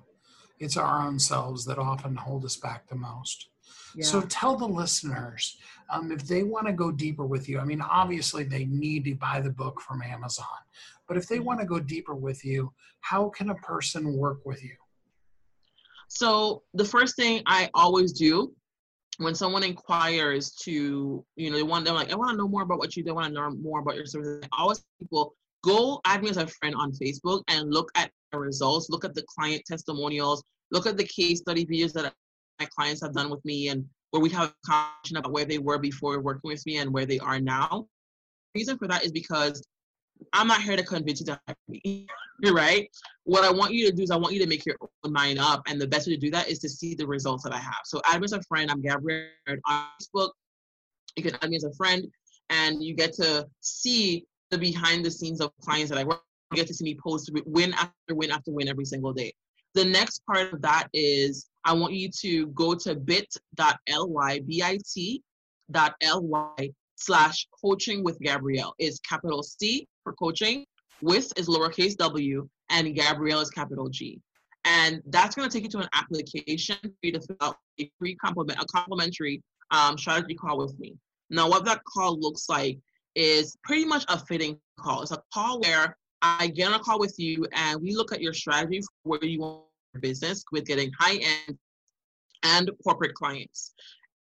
[0.59, 3.49] It's our own selves that often hold us back the most.
[3.95, 4.05] Yeah.
[4.05, 5.57] So tell the listeners
[5.89, 7.59] um, if they want to go deeper with you.
[7.59, 10.45] I mean, obviously they need to buy the book from Amazon,
[11.07, 11.45] but if they mm-hmm.
[11.45, 14.75] want to go deeper with you, how can a person work with you?
[16.07, 18.53] So the first thing I always do
[19.23, 22.63] when someone inquires to, you know, they want them like, I want to know more
[22.63, 23.12] about what you do.
[23.12, 24.43] I want to know more about your services.
[24.51, 28.39] I always people go add me as a friend on Facebook and look at the
[28.39, 32.13] results, look at the client testimonials, look at the case study videos that
[32.59, 35.57] my clients have done with me and where we have a conversation about where they
[35.57, 37.88] were before working with me and where they are now.
[38.53, 39.65] The reason for that is because
[40.33, 42.07] I'm not here to convince you to hire me.
[42.41, 42.89] You're right.
[43.25, 45.39] What I want you to do is I want you to make your own mind
[45.39, 45.62] up.
[45.67, 47.79] And the best way to do that is to see the results that I have.
[47.86, 48.69] So add me as a friend.
[48.69, 50.31] I'm Gabrielle on Facebook.
[51.15, 52.05] You can add me as a friend
[52.49, 56.21] and you get to see the behind the scenes of clients that I work.
[56.51, 59.33] You get to see me post win after win after win every single day.
[59.73, 65.23] The next part of that is I want you to go to bit.ly, bit.ly
[66.95, 68.75] slash coaching with Gabrielle.
[68.77, 70.65] Is capital C for coaching,
[71.01, 74.19] with is lowercase w, and Gabrielle is capital G.
[74.65, 77.89] And that's going to take you to an application for you to fill out a
[77.99, 80.95] free compliment, a complimentary um, strategy call with me.
[81.29, 82.79] Now, what that call looks like
[83.15, 85.01] is pretty much a fitting call.
[85.01, 88.21] It's a call where I get on a call with you and we look at
[88.21, 91.57] your strategy for where you want your business with getting high end
[92.43, 93.73] and corporate clients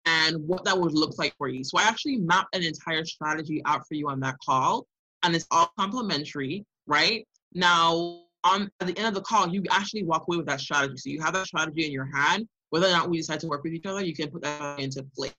[0.06, 1.62] and what that would look like for you.
[1.62, 4.86] So I actually mapped an entire strategy out for you on that call
[5.22, 7.26] and it's all complimentary, right?
[7.54, 10.96] Now, on at the end of the call, you actually walk away with that strategy.
[10.96, 12.48] So you have that strategy in your hand.
[12.70, 15.04] Whether or not we decide to work with each other, you can put that into
[15.14, 15.30] play.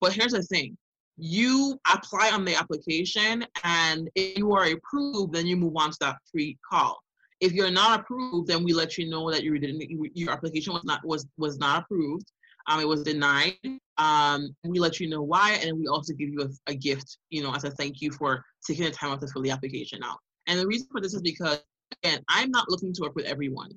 [0.00, 0.76] But here's the thing
[1.16, 5.96] you apply on the application, and if you are approved, then you move on to
[6.00, 6.98] that free call.
[7.40, 9.82] If you're not approved, then we let you know that you didn't,
[10.14, 12.30] your application was not was was not approved.
[12.66, 13.56] Um, it was denied.
[13.98, 17.42] Um, we let you know why, and we also give you a, a gift, you
[17.42, 20.18] know, as a thank you for taking the time out to fill the application out.
[20.46, 21.62] And the reason for this is because,
[22.02, 23.70] again, I'm not looking to work with everyone.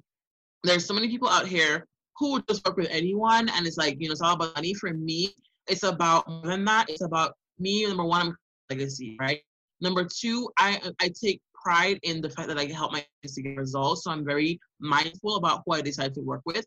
[0.64, 1.86] There's so many people out here
[2.18, 4.74] who just work with anyone, and it's like, you know, it's all about money.
[4.74, 5.34] For me,
[5.68, 6.90] it's about more than that.
[6.90, 7.86] It's about me.
[7.86, 8.38] Number one, I'm
[8.70, 9.42] legacy, right?
[9.82, 13.36] Number two, I I take pride in the fact that I can help my kids
[13.36, 14.04] to get results.
[14.04, 16.66] So I'm very mindful about who I decide to work with.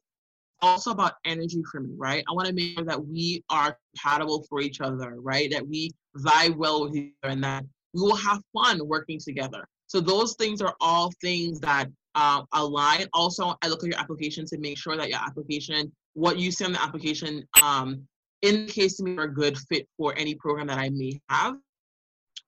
[0.62, 2.24] Also about energy for me, right?
[2.28, 5.50] I want to make sure that we are compatible for each other, right?
[5.50, 9.66] That we vibe well with each other and that we will have fun working together.
[9.86, 13.06] So those things are all things that uh, align.
[13.12, 16.64] Also, I look at your application to make sure that your application, what you see
[16.64, 18.02] on the application, um,
[18.42, 21.56] indicates to me are a good fit for any program that I may have.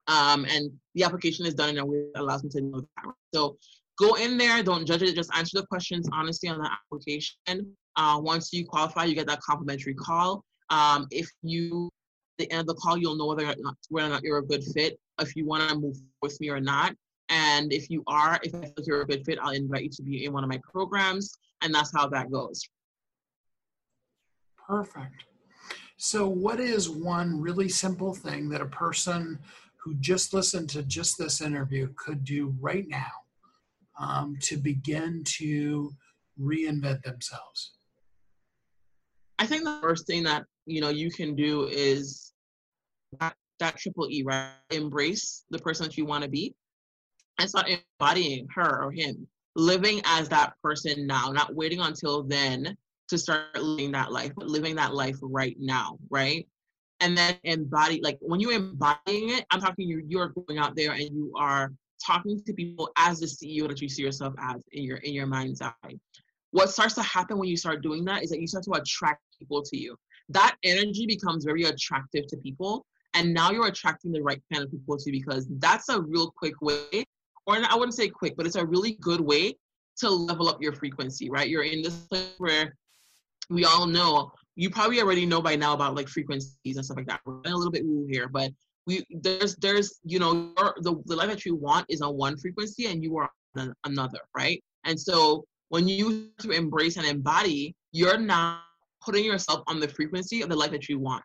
[0.07, 3.15] Um, and the application is done in a way that allows me to know that.
[3.35, 3.59] So
[3.99, 7.77] go in there, don't judge it, just answer the questions honestly on the application.
[7.97, 10.45] Uh, once you qualify, you get that complimentary call.
[10.71, 11.91] Um, if you,
[12.39, 14.39] at the end of the call, you'll know whether or not, whether or not you're
[14.39, 16.95] a good fit, if you want to move with me or not.
[17.29, 20.03] And if you are, if I feel you're a good fit, I'll invite you to
[20.03, 21.37] be in one of my programs.
[21.63, 22.63] And that's how that goes.
[24.67, 25.25] Perfect.
[25.97, 29.39] So, what is one really simple thing that a person
[29.77, 33.11] who just listened to just this interview could do right now
[33.99, 35.93] um, to begin to
[36.41, 37.73] reinvent themselves?
[39.39, 42.33] I think the first thing that you know you can do is
[43.19, 44.53] that, that triple E, right?
[44.71, 46.55] Embrace the person that you want to be
[47.39, 52.77] and start embodying her or him, living as that person now, not waiting until then
[53.09, 56.47] to start living that life, but living that life right now, right?
[57.01, 60.93] and then embody like when you're embodying it i'm talking you you're going out there
[60.93, 61.73] and you are
[62.05, 65.27] talking to people as the ceo that you see yourself as in your in your
[65.27, 65.99] mind's eye
[66.51, 69.23] what starts to happen when you start doing that is that you start to attract
[69.39, 69.97] people to you
[70.29, 74.71] that energy becomes very attractive to people and now you're attracting the right kind of
[74.71, 77.05] people to you because that's a real quick way
[77.49, 79.53] or i wouldn't say quick but it's a really good way
[79.99, 81.49] to level up your frequency right?
[81.49, 82.75] You're in this place where
[83.51, 87.07] we all know you probably already know by now about like frequencies and stuff like
[87.07, 87.21] that.
[87.25, 88.51] We're a little bit woo here, but
[88.87, 92.87] we there's there's you know the, the life that you want is on one frequency
[92.87, 94.63] and you are on another right?
[94.85, 98.63] And so when you to embrace and embody you're not
[99.05, 101.25] putting yourself on the frequency of the life that you want.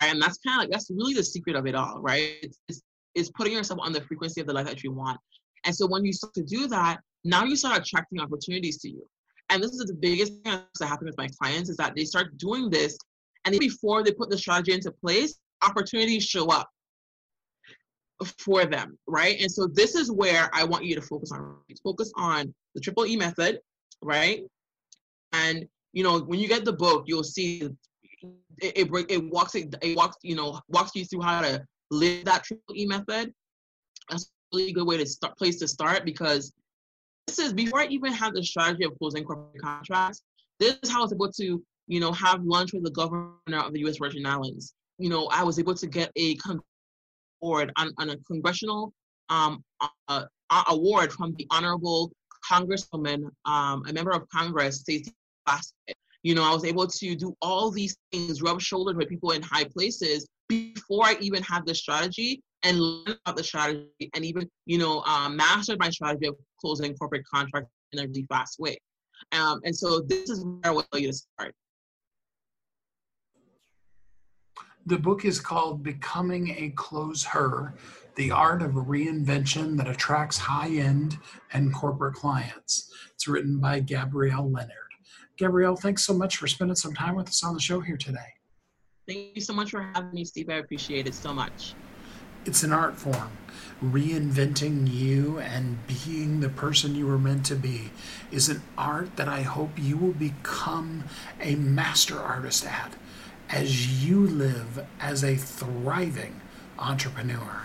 [0.00, 2.34] And that's kind of like that's really the secret of it all right?
[2.42, 2.82] It's, it's,
[3.14, 5.18] it's putting yourself on the frequency of the life that you want
[5.64, 9.04] and so when you start to do that now you start attracting opportunities to you
[9.50, 12.36] and this is the biggest thing that happens with my clients is that they start
[12.38, 12.96] doing this
[13.44, 16.68] and before they put the strategy into place opportunities show up
[18.38, 19.40] for them, right?
[19.40, 21.56] And so this is where I want you to focus on.
[21.82, 23.58] Focus on the triple E method,
[24.02, 24.42] right?
[25.32, 27.72] And you know, when you get the book, you'll see it
[28.58, 31.62] it, it walks it, it walks you know walks you through how to
[31.94, 33.32] live that triple E method.
[34.10, 36.52] That's a really good way to start place to start because
[37.26, 40.22] this is before I even had the strategy of closing corporate contracts.
[40.60, 43.72] This is how I was able to you know have lunch with the governor of
[43.72, 43.96] the U.S.
[43.98, 44.74] Virgin Islands.
[44.98, 46.60] You know, I was able to get a con-
[47.42, 48.92] award on, on a congressional
[49.28, 49.62] um,
[50.08, 50.24] uh,
[50.68, 52.12] award from the Honorable
[52.48, 55.12] Congresswoman, um, a member of Congress, Stacey
[55.48, 55.94] Plaskett.
[56.22, 59.42] You know, I was able to do all these things, rub shoulders with people in
[59.42, 64.48] high places before I even had the strategy and learn about the strategy and even,
[64.66, 68.76] you know, um, mastered my strategy of closing corporate contracts in a really fast way.
[69.32, 71.54] Um, and so this is where I would tell you to start.
[74.86, 77.74] The book is called Becoming a Close-Her
[78.16, 81.16] The Art of Reinvention That Attracts High End
[81.54, 82.92] and Corporate Clients.
[83.14, 84.70] It's written by Gabrielle Leonard.
[85.38, 88.33] Gabrielle, thanks so much for spending some time with us on the show here today.
[89.06, 90.48] Thank you so much for having me, Steve.
[90.48, 91.74] I appreciate it so much.
[92.46, 93.32] It's an art form.
[93.82, 97.90] Reinventing you and being the person you were meant to be
[98.30, 101.04] is an art that I hope you will become
[101.40, 102.94] a master artist at
[103.50, 106.40] as you live as a thriving
[106.78, 107.64] entrepreneur.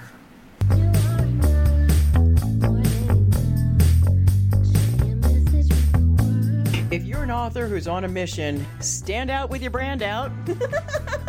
[6.91, 10.31] If you're an author who's on a mission, stand out with your brand out.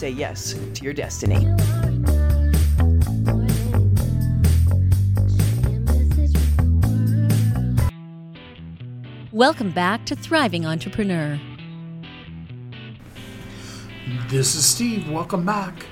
[0.01, 1.45] say yes to your destiny.
[9.31, 11.39] Welcome back to Thriving Entrepreneur.
[14.29, 15.07] This is Steve.
[15.07, 15.85] Welcome back.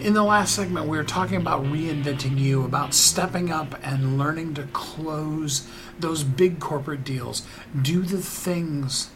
[0.00, 4.54] In the last segment, we were talking about reinventing you, about stepping up and learning
[4.54, 5.68] to close
[6.00, 7.46] those big corporate deals,
[7.82, 9.10] do the things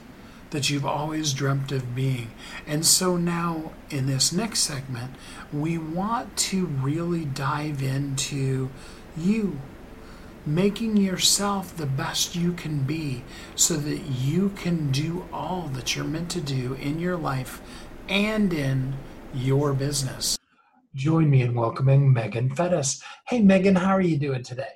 [0.53, 2.31] that you've always dreamt of being.
[2.67, 5.15] And so now, in this next segment,
[5.53, 8.71] we want to really dive into
[9.17, 9.59] you
[10.45, 13.23] making yourself the best you can be
[13.55, 17.61] so that you can do all that you're meant to do in your life
[18.09, 18.95] and in
[19.33, 20.39] your business.
[20.95, 23.03] Join me in welcoming Meagan Fettes.
[23.29, 24.75] Hey, Meagan, how are you doing today?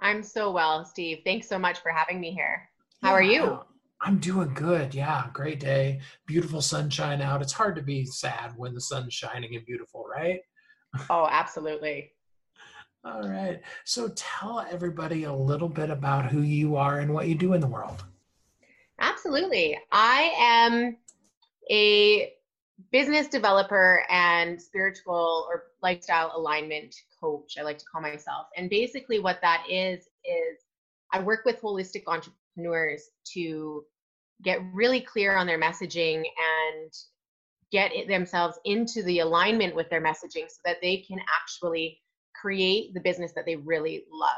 [0.00, 1.20] I'm so well, Steve.
[1.24, 2.68] Thanks so much for having me here.
[3.00, 3.60] How yeah, are you?
[4.00, 4.94] I'm doing good.
[4.94, 6.00] Yeah, great day.
[6.26, 7.42] Beautiful sunshine out.
[7.42, 10.40] It's hard to be sad when the sun's shining and beautiful, right?
[11.10, 12.12] Oh, absolutely.
[13.04, 13.60] All right.
[13.84, 17.60] So tell everybody a little bit about who you are and what you do in
[17.60, 18.04] the world.
[19.00, 19.78] Absolutely.
[19.92, 20.96] I am
[21.70, 22.32] a
[22.92, 28.46] business developer and spiritual or lifestyle alignment coach, I like to call myself.
[28.56, 30.58] And basically, what that is, is
[31.12, 33.84] I work with holistic entrepreneurs to
[34.42, 36.92] get really clear on their messaging and
[37.70, 42.00] get themselves into the alignment with their messaging so that they can actually
[42.40, 44.30] create the business that they really love.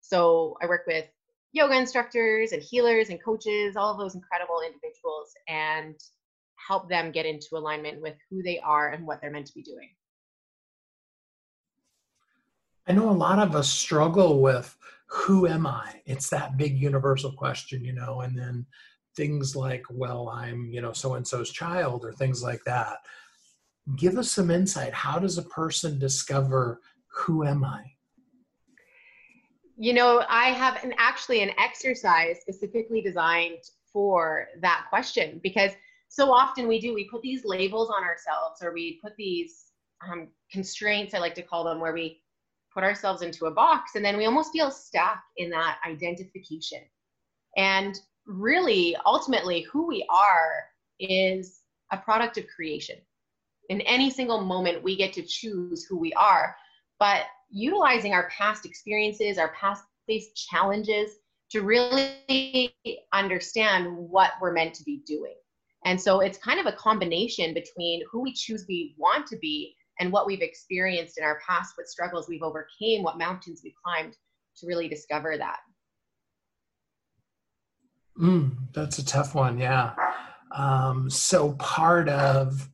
[0.00, 1.04] So I work with
[1.52, 5.94] yoga instructors and healers and coaches, all of those incredible individuals, and
[6.66, 9.62] help them get into alignment with who they are and what they're meant to be
[9.62, 9.90] doing.
[12.88, 14.76] I know a lot of us struggle with
[15.06, 16.00] who am I?
[16.04, 18.66] It's that big universal question, you know, and then
[19.16, 22.98] things like, well, I'm, you know, so and so's child or things like that.
[23.96, 24.92] Give us some insight.
[24.92, 27.84] How does a person discover who am I?
[29.78, 33.62] You know, I have an actually an exercise specifically designed
[33.92, 35.72] for that question because
[36.08, 39.66] so often we do we put these labels on ourselves or we put these
[40.06, 42.20] um, constraints i like to call them where we
[42.72, 46.80] put ourselves into a box and then we almost feel stuck in that identification
[47.56, 50.64] and really ultimately who we are
[50.98, 51.60] is
[51.92, 52.96] a product of creation.
[53.68, 56.56] In any single moment we get to choose who we are.
[56.98, 61.16] But utilizing our past experiences our past faced challenges
[61.50, 62.74] to really
[63.12, 65.34] understand what we're meant to be doing.
[65.84, 69.76] And so it's kind of a combination between who we choose we want to be
[70.00, 74.16] and what we've experienced in our past, what struggles we've overcame, what mountains we've climbed
[74.56, 75.58] to really discover that.
[78.20, 79.94] Mm, that's a tough one, yeah.
[80.54, 82.68] Um, so part of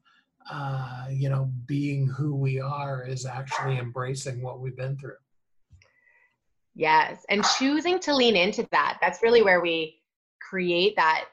[0.50, 5.16] uh, you know being who we are is actually embracing what we've been through.
[6.74, 8.98] Yes, and choosing to lean into that.
[9.00, 10.00] That's really where we
[10.40, 11.26] create that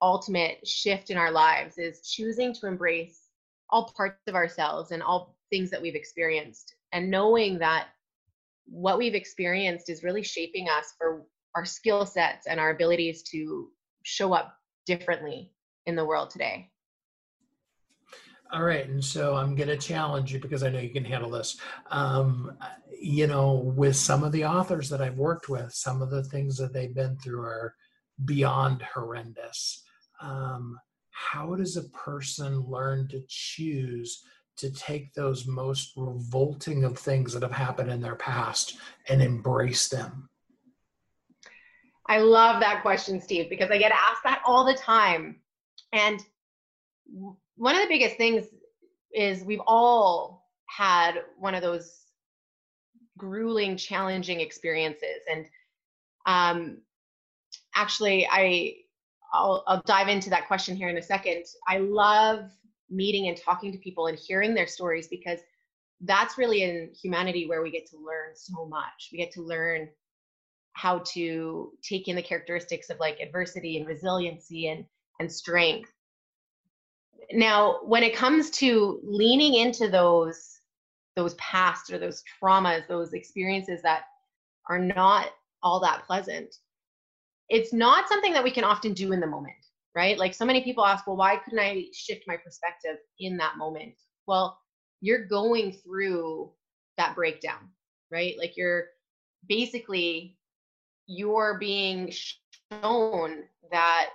[0.00, 3.28] ultimate shift in our lives is choosing to embrace
[3.70, 7.88] all parts of ourselves and all things that we've experienced and knowing that
[8.66, 11.24] what we've experienced is really shaping us for
[11.54, 13.68] our skill sets and our abilities to
[14.04, 15.52] show up differently
[15.86, 16.68] in the world today.
[18.52, 21.30] All right, and so I'm going to challenge you because I know you can handle
[21.30, 21.56] this.
[21.90, 22.56] Um,
[23.00, 26.58] you know, with some of the authors that I've worked with, some of the things
[26.58, 27.74] that they've been through are
[28.26, 29.82] beyond horrendous
[30.22, 30.78] um,
[31.10, 34.22] how does a person learn to choose
[34.56, 38.76] to take those most revolting of things that have happened in their past
[39.08, 40.28] and embrace them?
[42.12, 45.36] I love that question, Steve, because I get asked that all the time.
[45.94, 46.20] And
[47.56, 48.44] one of the biggest things
[49.14, 52.02] is we've all had one of those
[53.16, 55.22] grueling, challenging experiences.
[55.30, 55.46] And
[56.26, 56.82] um,
[57.74, 58.74] actually, I
[59.32, 61.46] I'll, I'll dive into that question here in a second.
[61.66, 62.50] I love
[62.90, 65.38] meeting and talking to people and hearing their stories because
[66.02, 69.08] that's really in humanity where we get to learn so much.
[69.12, 69.88] We get to learn
[70.74, 74.84] how to take in the characteristics of like adversity and resiliency and
[75.20, 75.90] and strength.
[77.32, 80.60] Now, when it comes to leaning into those
[81.14, 84.04] those past or those traumas, those experiences that
[84.68, 85.28] are not
[85.62, 86.56] all that pleasant,
[87.48, 89.54] it's not something that we can often do in the moment,
[89.94, 90.18] right?
[90.18, 93.94] Like so many people ask, well, why couldn't I shift my perspective in that moment?
[94.26, 94.58] Well,
[95.02, 96.50] you're going through
[96.96, 97.68] that breakdown,
[98.10, 98.34] right?
[98.38, 98.86] Like you're
[99.48, 100.38] basically
[101.16, 102.12] you're being
[102.70, 104.10] shown that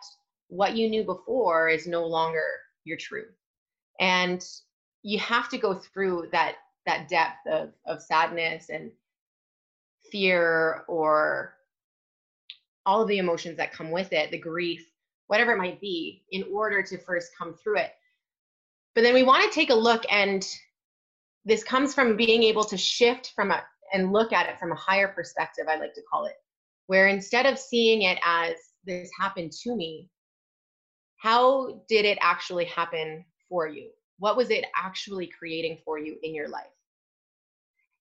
[0.48, 2.46] what you knew before is no longer
[2.84, 3.36] your truth.
[4.00, 4.44] And
[5.04, 8.92] you have to go through that that depth of of sadness and
[10.12, 11.54] fear or
[12.86, 14.86] all of the emotions that come with it, the grief,
[15.28, 17.92] whatever it might be, in order to first come through it.
[18.96, 20.48] But then we want to take a look, and
[21.44, 23.62] this comes from being able to shift from a
[23.94, 26.36] and look at it from a higher perspective, I like to call it,
[26.88, 30.10] where instead of seeing it as this happened to me,
[31.18, 33.90] how did it actually happen for you?
[34.20, 36.66] What was it actually creating for you in your life?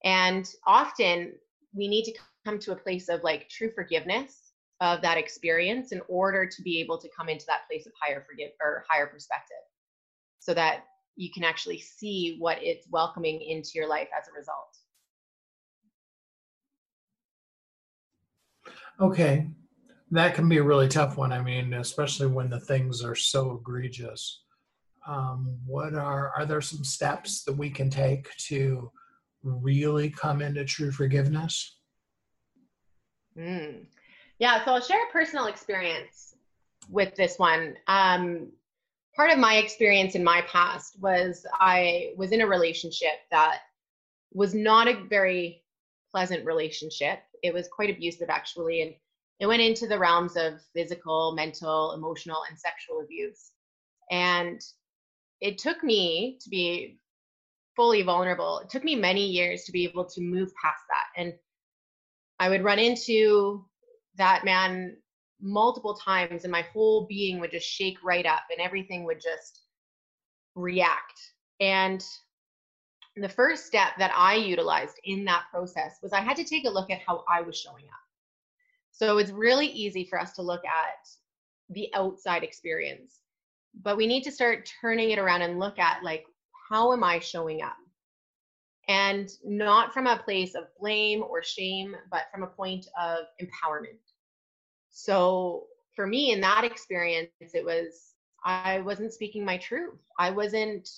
[0.05, 1.33] And often
[1.75, 2.15] we need to
[2.45, 6.81] come to a place of like true forgiveness of that experience in order to be
[6.81, 9.57] able to come into that place of higher forgive or higher perspective
[10.39, 10.85] so that
[11.17, 14.77] you can actually see what it's welcoming into your life as a result
[19.01, 19.49] okay
[20.11, 23.59] that can be a really tough one i mean especially when the things are so
[23.61, 24.43] egregious
[25.09, 28.91] um, what are are there some steps that we can take to
[29.43, 31.79] really come into true forgiveness
[33.39, 33.87] mm.
[34.39, 36.35] Yeah, so I'll share a personal experience
[36.91, 37.75] with this one.
[37.89, 38.53] Um,
[39.15, 43.61] part of my experience in my past was I was in a relationship that
[44.33, 45.63] was not a very
[46.17, 47.19] pleasant relationship.
[47.43, 48.95] It was quite abusive, actually, and
[49.39, 53.51] it went into the realms of physical, mental, emotional, and sexual abuse.
[54.11, 54.59] And
[55.43, 56.99] it took me to be
[57.77, 58.61] fully vulnerable.
[58.61, 61.23] It took me many years to be able to move past that.
[61.23, 61.35] And
[62.41, 63.67] I would run into
[64.17, 64.97] that man
[65.39, 69.65] multiple times and my whole being would just shake right up and everything would just
[70.55, 71.21] react
[71.61, 72.03] and
[73.17, 76.71] the first step that I utilized in that process was I had to take a
[76.71, 78.01] look at how I was showing up.
[78.93, 81.09] So it's really easy for us to look at
[81.71, 83.21] the outside experience,
[83.83, 86.27] but we need to start turning it around and look at like,
[86.69, 87.77] how am I showing up?
[88.89, 93.99] And not from a place of blame or shame, but from a point of empowerment.
[94.91, 98.13] So for me in that experience, it was
[98.45, 99.99] I wasn't speaking my truth.
[100.19, 100.89] I wasn't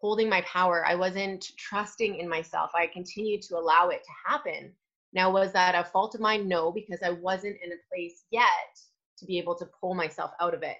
[0.00, 0.84] holding my power.
[0.86, 2.70] I wasn't trusting in myself.
[2.74, 4.72] I continued to allow it to happen.
[5.12, 6.48] Now, was that a fault of mine?
[6.48, 8.78] No, because I wasn't in a place yet
[9.18, 10.76] to be able to pull myself out of it.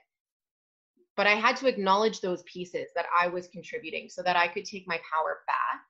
[1.17, 4.65] But I had to acknowledge those pieces that I was contributing so that I could
[4.65, 5.83] take my power back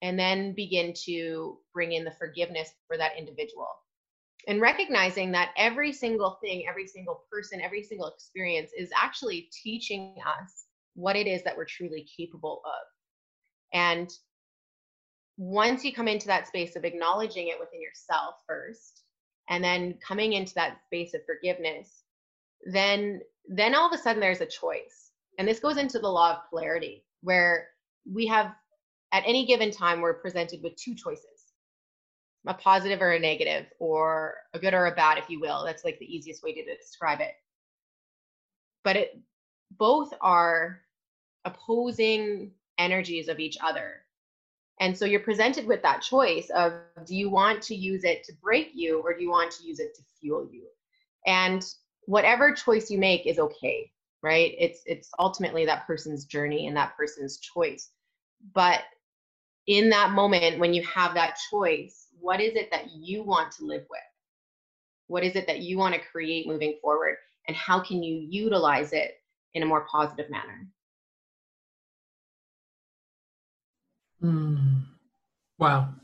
[0.00, 3.68] and then begin to bring in the forgiveness for that individual.
[4.48, 10.16] And recognizing that every single thing, every single person, every single experience is actually teaching
[10.26, 12.86] us what it is that we're truly capable of.
[13.72, 14.10] And
[15.36, 19.02] once you come into that space of acknowledging it within yourself first,
[19.48, 22.04] and then coming into that space of forgiveness,
[22.70, 25.10] then then all of a sudden there's a choice.
[25.38, 27.68] And this goes into the law of polarity, where
[28.10, 28.54] we have
[29.12, 31.28] at any given time we're presented with two choices
[32.46, 35.84] a positive or a negative or a good or a bad if you will that's
[35.84, 37.34] like the easiest way to describe it
[38.82, 39.20] but it
[39.78, 40.80] both are
[41.44, 44.02] opposing energies of each other.
[44.80, 46.72] And so you're presented with that choice of
[47.06, 49.78] do you want to use it to break you or do you want to use
[49.78, 50.66] it to fuel you?
[51.26, 51.64] And
[52.06, 53.92] whatever choice you make is okay,
[54.22, 54.54] right?
[54.58, 57.90] It's it's ultimately that person's journey and that person's choice.
[58.54, 58.80] But
[59.68, 63.64] in that moment when you have that choice, what is it that you want to
[63.64, 64.00] live with?
[65.06, 67.16] What is it that you want to create moving forward?
[67.46, 69.21] And how can you utilize it
[69.54, 70.66] in a more positive manner.
[74.22, 74.84] Mm.
[75.58, 75.94] Wow.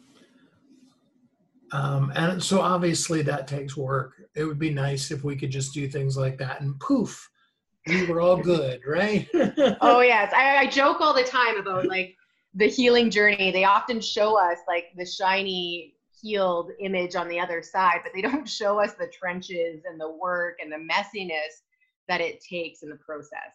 [1.73, 4.15] Um, and so obviously that takes work.
[4.35, 7.29] It would be nice if we could just do things like that and poof,
[7.87, 9.29] we were all good, right?
[9.81, 12.15] oh yes, I, I joke all the time about like
[12.55, 13.51] the healing journey.
[13.51, 18.23] They often show us like the shiny healed image on the other side, but they
[18.23, 21.63] don't show us the trenches and the work and the messiness
[22.09, 23.53] that it takes in the process.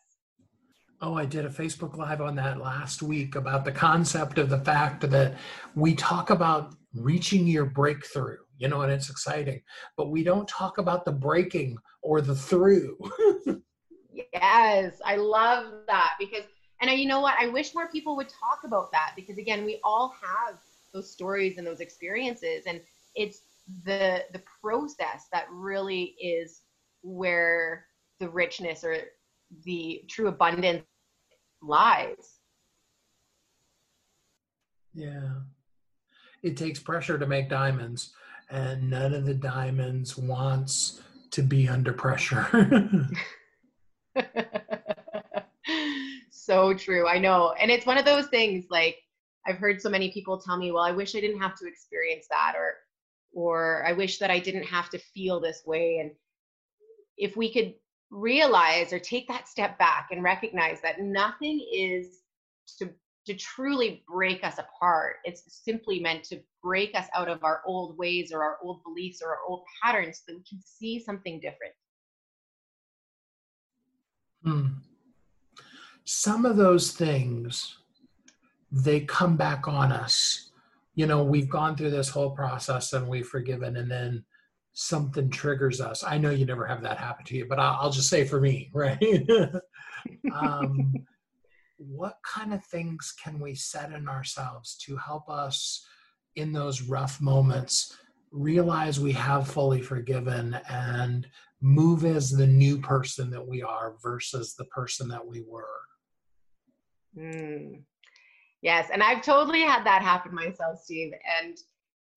[1.01, 4.59] Oh, I did a Facebook Live on that last week about the concept of the
[4.59, 5.35] fact that
[5.75, 9.61] we talk about reaching your breakthrough, you know, and it's exciting,
[9.97, 12.97] but we don't talk about the breaking or the through.
[14.13, 16.43] yes, I love that because,
[16.79, 19.65] and I, you know what, I wish more people would talk about that because, again,
[19.65, 20.59] we all have
[20.93, 22.79] those stories and those experiences, and
[23.15, 23.41] it's
[23.85, 26.61] the the process that really is
[27.01, 27.85] where
[28.19, 28.97] the richness or
[29.65, 30.83] the true abundance
[31.61, 32.39] lies.
[34.93, 35.31] Yeah.
[36.43, 38.13] It takes pressure to make diamonds,
[38.49, 41.01] and none of the diamonds wants
[41.31, 43.09] to be under pressure.
[46.29, 47.07] so true.
[47.07, 47.53] I know.
[47.59, 48.97] And it's one of those things like
[49.47, 52.27] I've heard so many people tell me, well, I wish I didn't have to experience
[52.29, 52.75] that or
[53.35, 56.11] or I wish that I didn't have to feel this way and
[57.17, 57.73] if we could
[58.13, 62.19] realize or take that step back and recognize that nothing is
[62.77, 62.89] to
[63.25, 65.15] to truly break us apart.
[65.23, 69.21] It's simply meant to break us out of our old ways or our old beliefs
[69.23, 71.73] or our old patterns so that we can see something different.
[74.43, 74.67] Hmm.
[76.03, 77.77] some of those things
[78.69, 80.51] they come back on us.
[80.95, 84.25] You know we've gone through this whole process and we've forgiven and then
[84.73, 86.03] something triggers us.
[86.03, 88.41] I know you never have that happen to you, but I'll, I'll just say for
[88.41, 89.01] me, right?
[90.33, 90.93] um,
[91.77, 95.85] what kind of things can we set in ourselves to help us
[96.35, 97.97] in those rough moments
[98.31, 101.27] realize we have fully forgiven and
[101.61, 105.67] move as the new person that we are versus the person that we were?
[107.17, 107.83] Mm.
[108.63, 111.11] Yes, and I've totally had that happen myself, Steve.
[111.41, 111.57] And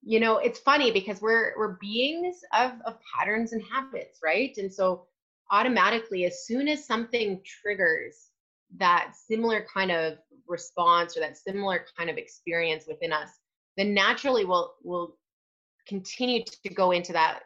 [0.06, 4.56] you know it's funny because we're we're beings of of patterns and habits right?
[4.56, 5.06] And so
[5.50, 8.30] automatically as soon as something triggers
[8.78, 13.30] that similar kind of response or that similar kind of experience within us
[13.76, 15.16] then naturally we'll we'll
[15.86, 17.40] continue to go into that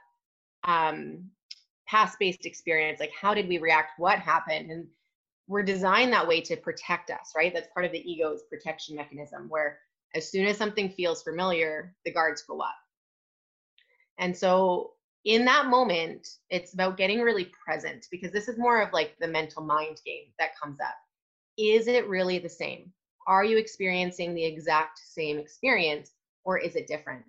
[0.64, 1.24] um,
[1.86, 3.98] past based experience like how did we react?
[3.98, 4.70] What happened?
[4.70, 4.86] And
[5.48, 7.52] we're designed that way to protect us right?
[7.52, 9.78] That's part of the ego's protection mechanism where
[10.14, 12.74] as soon as something feels familiar, the guards go up.
[14.18, 14.92] And so
[15.24, 19.28] in that moment, it's about getting really present because this is more of like the
[19.28, 20.94] mental mind game that comes up.
[21.58, 22.92] Is it really the same?
[23.26, 26.12] are you experiencing the exact same experience
[26.44, 27.22] or is it different?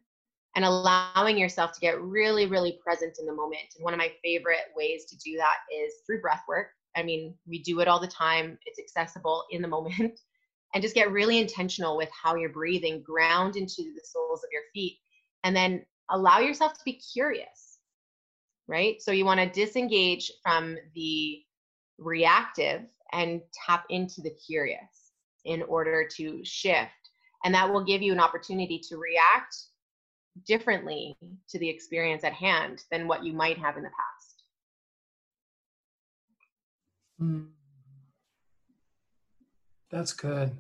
[0.56, 3.76] And allowing yourself to get really, really present in the moment.
[3.76, 6.70] And one of my favorite ways to do that is through breath work.
[6.96, 10.20] I mean, we do it all the time, it's accessible in the moment.
[10.74, 14.64] And just get really intentional with how you're breathing, ground into the soles of your
[14.74, 14.98] feet,
[15.44, 17.80] and then allow yourself to be curious,
[18.68, 19.02] right?
[19.02, 21.42] So you want to disengage from the
[21.98, 25.12] reactive and tap into the curious
[25.46, 26.92] in order to shift.
[27.44, 29.56] And that will give you an opportunity to react
[30.46, 31.18] differently
[31.50, 34.44] to the experience at hand than what you might have in the past.
[37.22, 37.48] Mm.
[39.92, 40.52] That's good.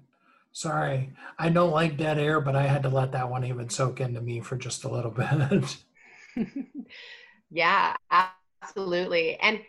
[0.51, 1.13] Sorry.
[1.39, 4.21] I don't like dead air, but I had to let that one even soak into
[4.21, 5.11] me for just a little
[6.35, 6.47] bit.
[7.49, 9.39] yeah, absolutely.
[9.39, 9.61] And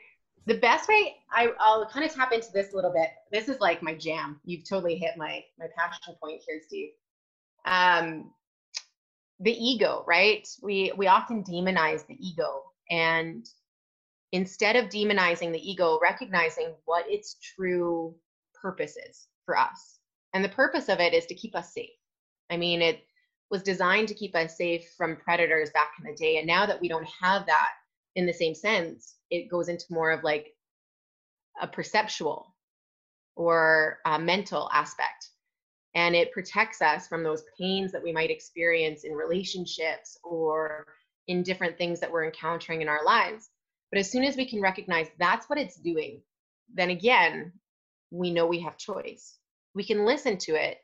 [0.46, 3.10] the best way I, will kind of tap into this a little bit.
[3.30, 4.40] This is like my jam.
[4.44, 6.90] You've totally hit my my passion point here, Steve.
[7.64, 8.32] Um,
[9.38, 10.46] the ego, right?
[10.62, 13.46] We we often demonize the ego, and
[14.32, 18.16] instead of demonizing the ego, recognizing what its true
[18.60, 19.98] purpose is for us,
[20.34, 21.90] and the purpose of it is to keep us safe.
[22.50, 23.04] I mean, it
[23.50, 26.80] was designed to keep us safe from predators back in the day, and now that
[26.80, 27.70] we don't have that
[28.14, 30.54] in the same sense, it goes into more of like
[31.60, 32.54] a perceptual
[33.36, 35.28] or a mental aspect.
[35.94, 40.86] And it protects us from those pains that we might experience in relationships or
[41.28, 43.50] in different things that we're encountering in our lives.
[43.90, 46.22] But as soon as we can recognize that's what it's doing,
[46.74, 47.52] then again,
[48.12, 49.38] we know we have choice.
[49.74, 50.78] We can listen to it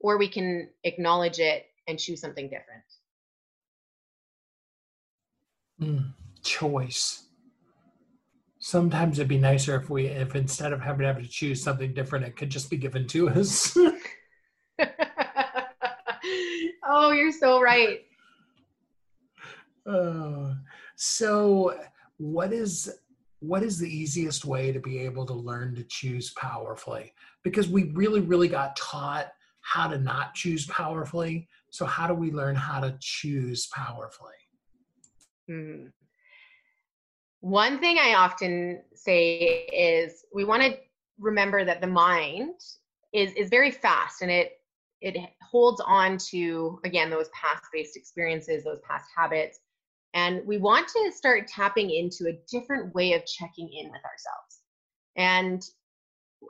[0.00, 2.82] or we can acknowledge it and choose something different.
[5.80, 6.12] Mm
[6.46, 7.24] choice.
[8.58, 11.92] Sometimes it'd be nicer if we, if instead of having to have to choose something
[11.92, 13.76] different, it could just be given to us.
[16.84, 18.00] oh, you're so right.
[19.86, 20.54] Uh,
[20.96, 21.78] so,
[22.16, 22.98] what is
[23.46, 27.12] what is the easiest way to be able to learn to choose powerfully?
[27.44, 29.28] Because we really, really got taught
[29.60, 31.48] how to not choose powerfully.
[31.70, 34.34] So, how do we learn how to choose powerfully?
[35.48, 35.86] Hmm.
[37.40, 40.76] One thing I often say is we want to
[41.18, 42.54] remember that the mind
[43.12, 44.52] is is very fast and it
[45.00, 49.60] it holds on to again those past based experiences, those past habits.
[50.16, 54.62] And we want to start tapping into a different way of checking in with ourselves.
[55.16, 55.62] And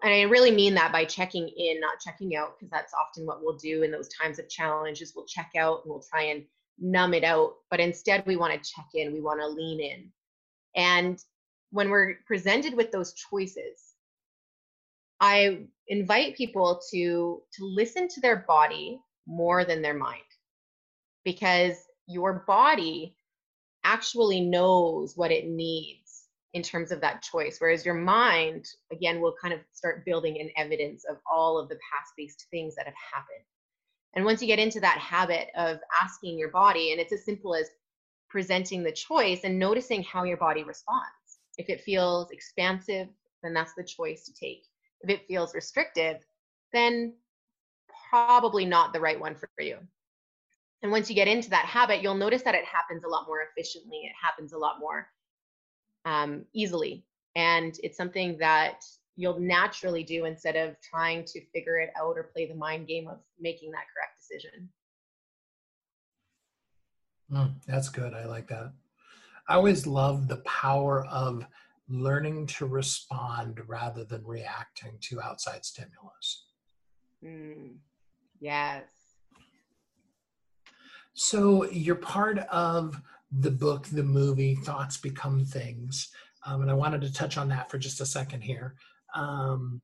[0.03, 3.43] and I really mean that by checking in, not checking out, because that's often what
[3.43, 5.14] we'll do in those times of challenges.
[5.17, 6.45] We'll check out and we'll try and
[6.79, 7.55] numb it out.
[7.71, 10.12] But instead, we want to check in, we want to lean in.
[10.77, 11.19] And
[11.71, 13.95] when we're presented with those choices,
[15.19, 20.23] I invite people to to listen to their body more than their mind.
[21.25, 23.16] Because your body
[23.87, 26.24] actually knows what it needs
[26.55, 30.51] in terms of that choice whereas your mind again will kind of start building an
[30.57, 33.45] evidence of all of the past based things that have happened
[34.14, 37.55] and once you get into that habit of asking your body and it's as simple
[37.55, 37.68] as
[38.28, 41.07] presenting the choice and noticing how your body responds.
[41.59, 43.09] If it feels expansive,
[43.43, 44.64] then that's the choice to take.
[45.03, 46.24] If it feels restrictive,
[46.72, 47.14] then
[48.11, 49.78] probably not the right one for you.
[50.87, 53.41] And once you get into that habit, you'll notice that it happens a lot more
[53.43, 54.03] efficiently.
[54.05, 55.09] It happens a lot more
[56.05, 57.05] um, easily.
[57.34, 58.84] And it's something that
[59.16, 63.09] you'll naturally do instead of trying to figure it out or play the mind game
[63.09, 64.68] of making that correct decision.
[67.32, 68.14] Mm, that's good.
[68.14, 68.72] I like that.
[69.49, 71.45] I always love the power of
[71.89, 76.45] learning to respond rather than reacting to outside stimulus.
[77.24, 77.78] Mm,
[78.39, 78.84] yes.
[81.17, 83.01] So you're part of
[83.33, 86.11] the book, the movie, Thoughts Become Things.
[86.45, 88.75] Um, and I wanted to touch on that for just a second here.
[89.14, 89.81] Um,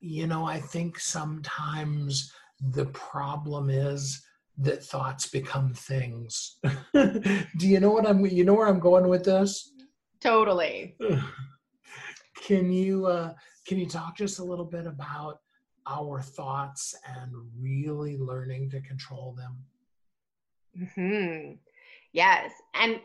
[0.00, 4.22] you know, I think sometimes the problem is
[4.58, 6.58] that thoughts become things.
[6.92, 9.72] Do you know what I'm you know where I'm going with this?
[10.20, 10.96] Totally.
[12.44, 13.32] can you uh
[13.66, 15.38] can you talk just a little bit about
[15.86, 19.56] our thoughts and really learning to control them?
[20.94, 21.52] Hmm.
[22.12, 22.52] Yes.
[22.74, 23.00] And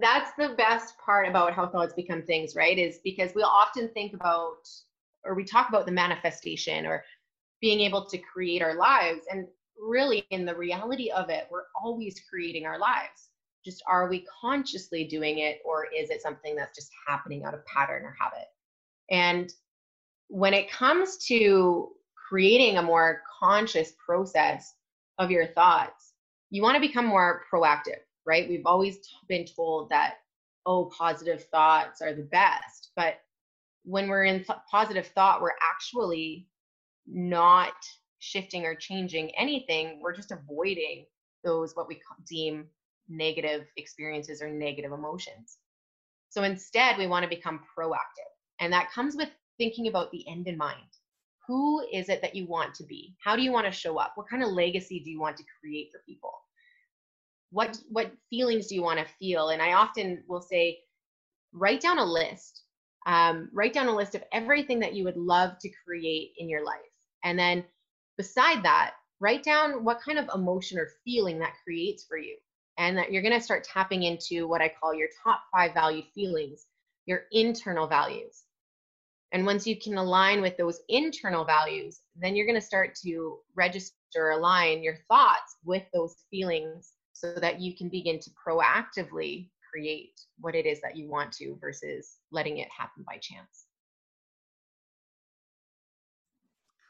[0.00, 2.78] that's the best part about how thoughts become things, right?
[2.78, 4.68] Is because we'll often think about
[5.24, 7.04] or we talk about the manifestation or
[7.60, 9.22] being able to create our lives.
[9.30, 9.46] And
[9.78, 13.30] really in the reality of it we're always creating our lives
[13.64, 17.64] just are we consciously doing it or is it something that's just happening out of
[17.66, 18.48] pattern or habit
[19.10, 19.52] and
[20.28, 21.90] when it comes to
[22.28, 24.74] creating a more conscious process
[25.18, 26.11] of your thoughts,
[26.52, 28.46] you want to become more proactive, right?
[28.46, 30.16] We've always been told that,
[30.66, 32.90] oh, positive thoughts are the best.
[32.94, 33.14] But
[33.84, 36.46] when we're in th- positive thought, we're actually
[37.06, 37.72] not
[38.18, 39.98] shifting or changing anything.
[40.02, 41.06] We're just avoiding
[41.42, 42.66] those what we deem
[43.08, 45.56] negative experiences or negative emotions.
[46.28, 48.30] So instead, we want to become proactive.
[48.60, 50.76] And that comes with thinking about the end in mind.
[51.52, 53.14] Who is it that you want to be?
[53.22, 54.12] How do you want to show up?
[54.14, 56.32] What kind of legacy do you want to create for people?
[57.50, 59.50] What what feelings do you want to feel?
[59.50, 60.78] And I often will say,
[61.52, 62.62] write down a list.
[63.04, 66.64] Um, write down a list of everything that you would love to create in your
[66.64, 66.80] life.
[67.22, 67.66] And then
[68.16, 72.34] beside that, write down what kind of emotion or feeling that creates for you.
[72.78, 76.04] And that you're going to start tapping into what I call your top five value
[76.14, 76.64] feelings,
[77.04, 78.44] your internal values.
[79.32, 83.38] And once you can align with those internal values, then you're going to start to
[83.54, 90.20] register, align your thoughts with those feelings so that you can begin to proactively create
[90.38, 93.66] what it is that you want to versus letting it happen by chance.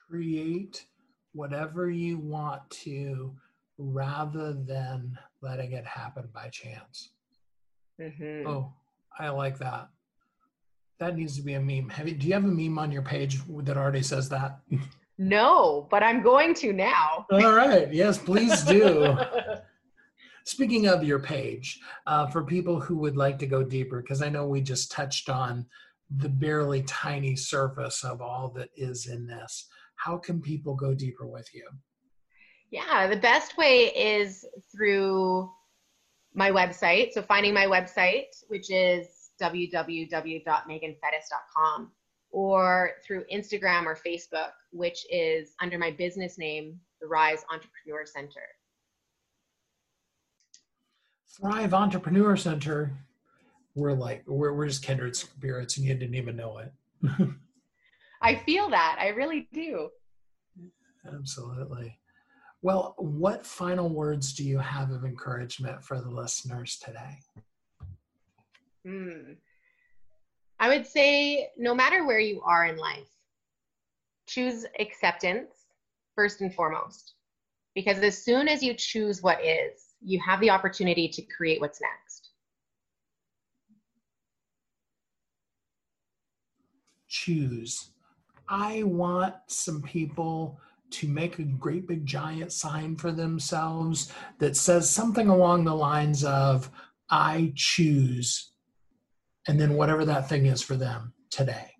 [0.08, 0.84] Create
[1.32, 3.32] whatever you want to
[3.78, 7.10] rather than letting it happen by chance.
[8.00, 8.48] Mm-hmm.
[8.48, 8.72] Oh,
[9.18, 9.88] I like that.
[11.02, 11.88] That needs to be a meme.
[11.88, 14.60] Have you, do you have a meme on your page that already says that?
[15.18, 17.26] No, but I'm going to now.
[17.32, 17.92] All right.
[17.92, 19.18] Yes, please do.
[20.44, 24.28] Speaking of your page, uh, for people who would like to go deeper, because I
[24.28, 25.66] know we just touched on
[26.18, 31.26] the barely tiny surface of all that is in this, how can people go deeper
[31.26, 31.68] with you?
[32.70, 35.50] Yeah, the best way is through
[36.32, 37.12] my website.
[37.12, 41.92] So, finding my website, which is www.meaganfettes.com
[42.30, 48.48] or through Instagram or Facebook, which is under my business name, the Rise Entrepreneur Center.
[51.36, 52.92] Thrive Entrepreneur Center.
[53.74, 56.72] We're like we're we're just kindred spirits, and you didn't even know it.
[58.22, 58.98] I feel that.
[59.00, 59.88] I really do.
[61.06, 61.98] Absolutely.
[62.60, 67.18] Well, what final words do you have of encouragement for the listeners today?
[68.84, 69.34] Hmm.
[70.58, 73.08] I would say no matter where you are in life,
[74.26, 75.50] choose acceptance
[76.14, 77.14] first and foremost.
[77.74, 81.80] Because as soon as you choose what is, you have the opportunity to create what's
[81.80, 82.30] next.
[87.08, 87.90] Choose.
[88.48, 90.60] I want some people
[90.90, 96.22] to make a great big giant sign for themselves that says something along the lines
[96.24, 96.70] of,
[97.08, 98.51] I choose
[99.48, 101.72] and then whatever that thing is for them today.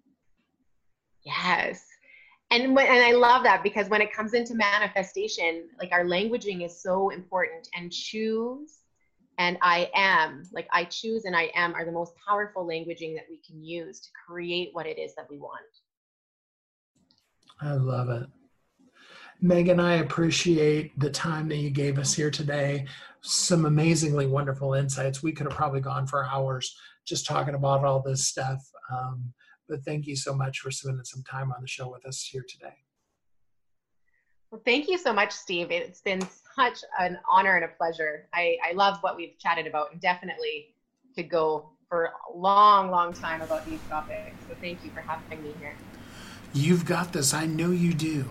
[1.24, 1.84] Yes.
[2.50, 6.64] And when, and I love that because when it comes into manifestation, like our languaging
[6.64, 8.78] is so important and choose
[9.38, 13.24] and I am, like I choose and I am are the most powerful languaging that
[13.30, 15.60] we can use to create what it is that we want.
[17.60, 18.26] I love it.
[19.40, 22.86] Meagan, I appreciate the time that you gave us here today.
[23.22, 25.22] Some amazingly wonderful insights.
[25.22, 26.76] We could have probably gone for hours
[27.06, 28.62] just talking about all this stuff.
[28.90, 29.32] Um,
[29.68, 32.44] but thank you so much for spending some time on the show with us here
[32.48, 32.74] today.
[34.50, 35.70] Well, thank you so much, Steve.
[35.70, 36.20] It's been
[36.54, 38.28] such an honor and a pleasure.
[38.34, 40.74] I, I love what we've chatted about and definitely
[41.16, 44.44] could go for a long, long time about these topics.
[44.46, 45.74] So thank you for having me here.
[46.52, 47.32] You've got this.
[47.32, 48.26] I know you do.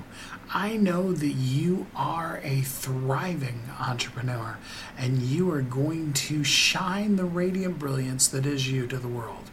[0.53, 4.57] I know that you are a thriving entrepreneur
[4.97, 9.49] and you are going to shine the radiant brilliance that is you to the world.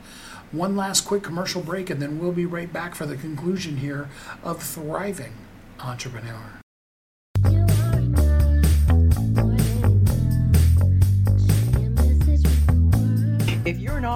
[0.51, 4.09] One last quick commercial break, and then we'll be right back for the conclusion here
[4.43, 5.35] of Thriving
[5.79, 6.58] Entrepreneur.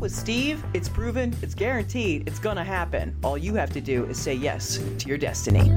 [0.00, 0.64] with Steve.
[0.72, 3.14] It's proven, it's guaranteed, it's going to happen.
[3.22, 5.70] All you have to do is say yes to your destiny.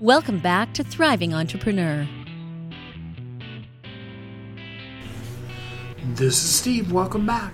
[0.00, 2.08] Welcome back to Thriving Entrepreneur.
[6.14, 6.92] This is Steve.
[6.92, 7.52] Welcome back.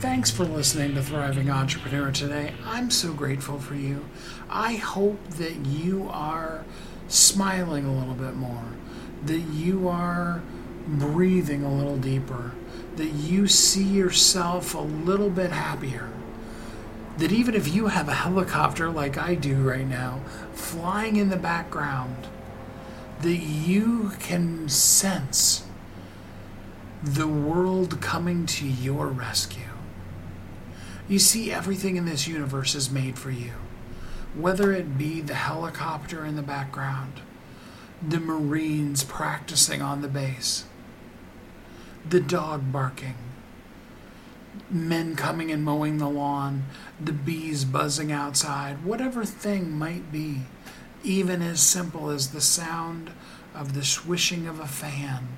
[0.00, 2.52] Thanks for listening to Thriving Entrepreneur today.
[2.64, 4.04] I'm so grateful for you.
[4.50, 6.64] I hope that you are
[7.12, 8.64] smiling a little bit more,
[9.26, 10.42] that you are
[10.86, 12.52] breathing a little deeper,
[12.96, 16.08] that you see yourself a little bit happier.
[17.18, 20.20] That even if you have a helicopter like I do right now,
[20.54, 22.28] flying in the background,
[23.20, 25.64] that you can sense
[27.02, 29.62] the world coming to your rescue.
[31.08, 33.52] You see, everything in this universe is made for you,
[34.34, 37.20] whether it be the helicopter in the background,
[38.06, 40.64] the Marines practicing on the base,
[42.08, 43.14] the dog barking,
[44.70, 46.64] men coming and mowing the lawn,
[47.00, 50.42] the bees buzzing outside, whatever thing might be,
[51.04, 53.10] even as simple as the sound
[53.54, 55.28] of the swishing of a fan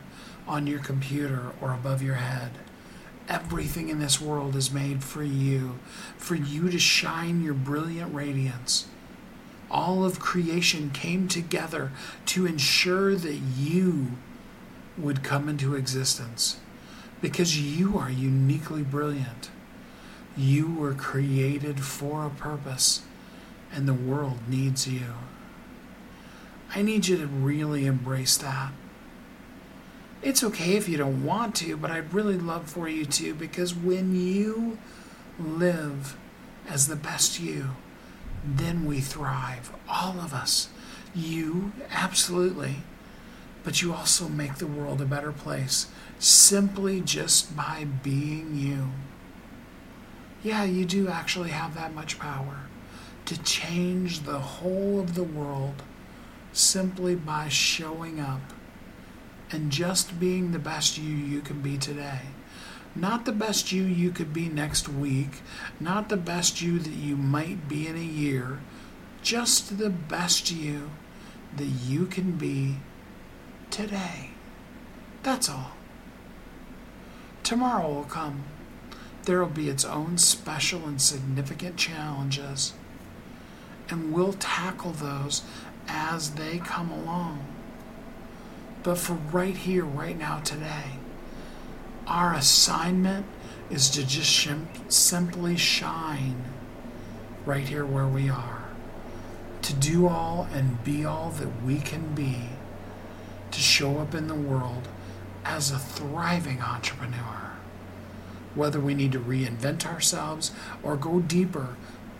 [0.47, 2.53] on your computer or above your head.
[3.29, 5.79] Everything in this world is made for you,
[6.17, 8.87] for you to shine your brilliant radiance.
[9.71, 11.91] All of creation came together
[12.27, 14.13] to ensure that you
[14.99, 16.59] would come into existence
[17.21, 19.51] because you are uniquely brilliant.
[20.37, 23.03] You were created for a purpose,
[23.73, 25.15] and the world needs you.
[26.75, 28.73] I need you to really embrace that.
[30.25, 33.75] It's okay if you don't want to, but I'd really love for you to because
[33.75, 34.79] when you
[35.39, 36.17] live
[36.67, 37.73] as the best you,
[38.43, 39.71] then we thrive.
[39.87, 40.71] All of us.
[41.15, 42.77] You, absolutely.
[43.65, 48.93] But you also make the world a better place simply just by being you.
[50.43, 52.61] Yeah, you do actually have that much power
[53.27, 55.83] to change the whole of the world
[56.55, 58.54] simply by showing up
[59.51, 62.21] and just being the best you you can be today.
[62.97, 65.43] Not the best you you could be next week,
[65.81, 68.61] not the best you that you might be in a year,
[69.23, 70.91] just the best you
[71.57, 72.77] that you can be
[73.71, 74.31] today.
[75.23, 75.73] That's all.
[77.43, 78.45] Tomorrow will come.
[79.25, 82.75] There will be its own special and significant challenges,
[83.89, 85.43] and we'll tackle those
[85.89, 87.54] as they come along.
[88.85, 90.99] But for right here, right now, today,
[92.07, 93.25] our assignment
[93.71, 96.45] is to just shim- simply shine
[97.47, 98.65] right here where we are.
[99.63, 102.51] To do all and be all that we can be.
[103.53, 104.89] To show up in the world
[105.47, 107.53] as a thriving entrepreneur.
[108.55, 111.77] Whether we need to reinvent ourselves or go deeper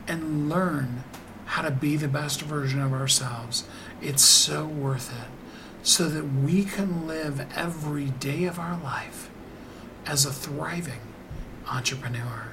[0.09, 1.05] and learn
[1.45, 3.65] how to be the best version of ourselves,
[4.01, 5.44] it's so worth it
[5.85, 9.31] so that we can live every day of our life
[10.07, 11.01] as a thriving
[11.71, 12.49] entrepreneur.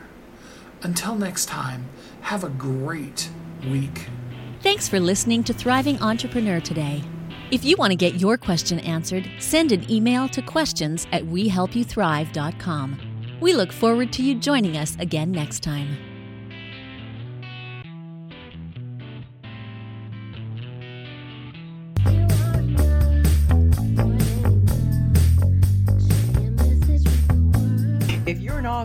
[0.84, 1.86] Until next time,
[2.22, 3.30] have a great
[3.70, 4.08] week.
[4.60, 7.04] Thanks for listening to Thriving Entrepreneur today.
[7.52, 13.38] If you want to get your question answered, send an email to questions at wehelpyouthrive.com.
[13.40, 16.11] We look forward to you joining us again next time.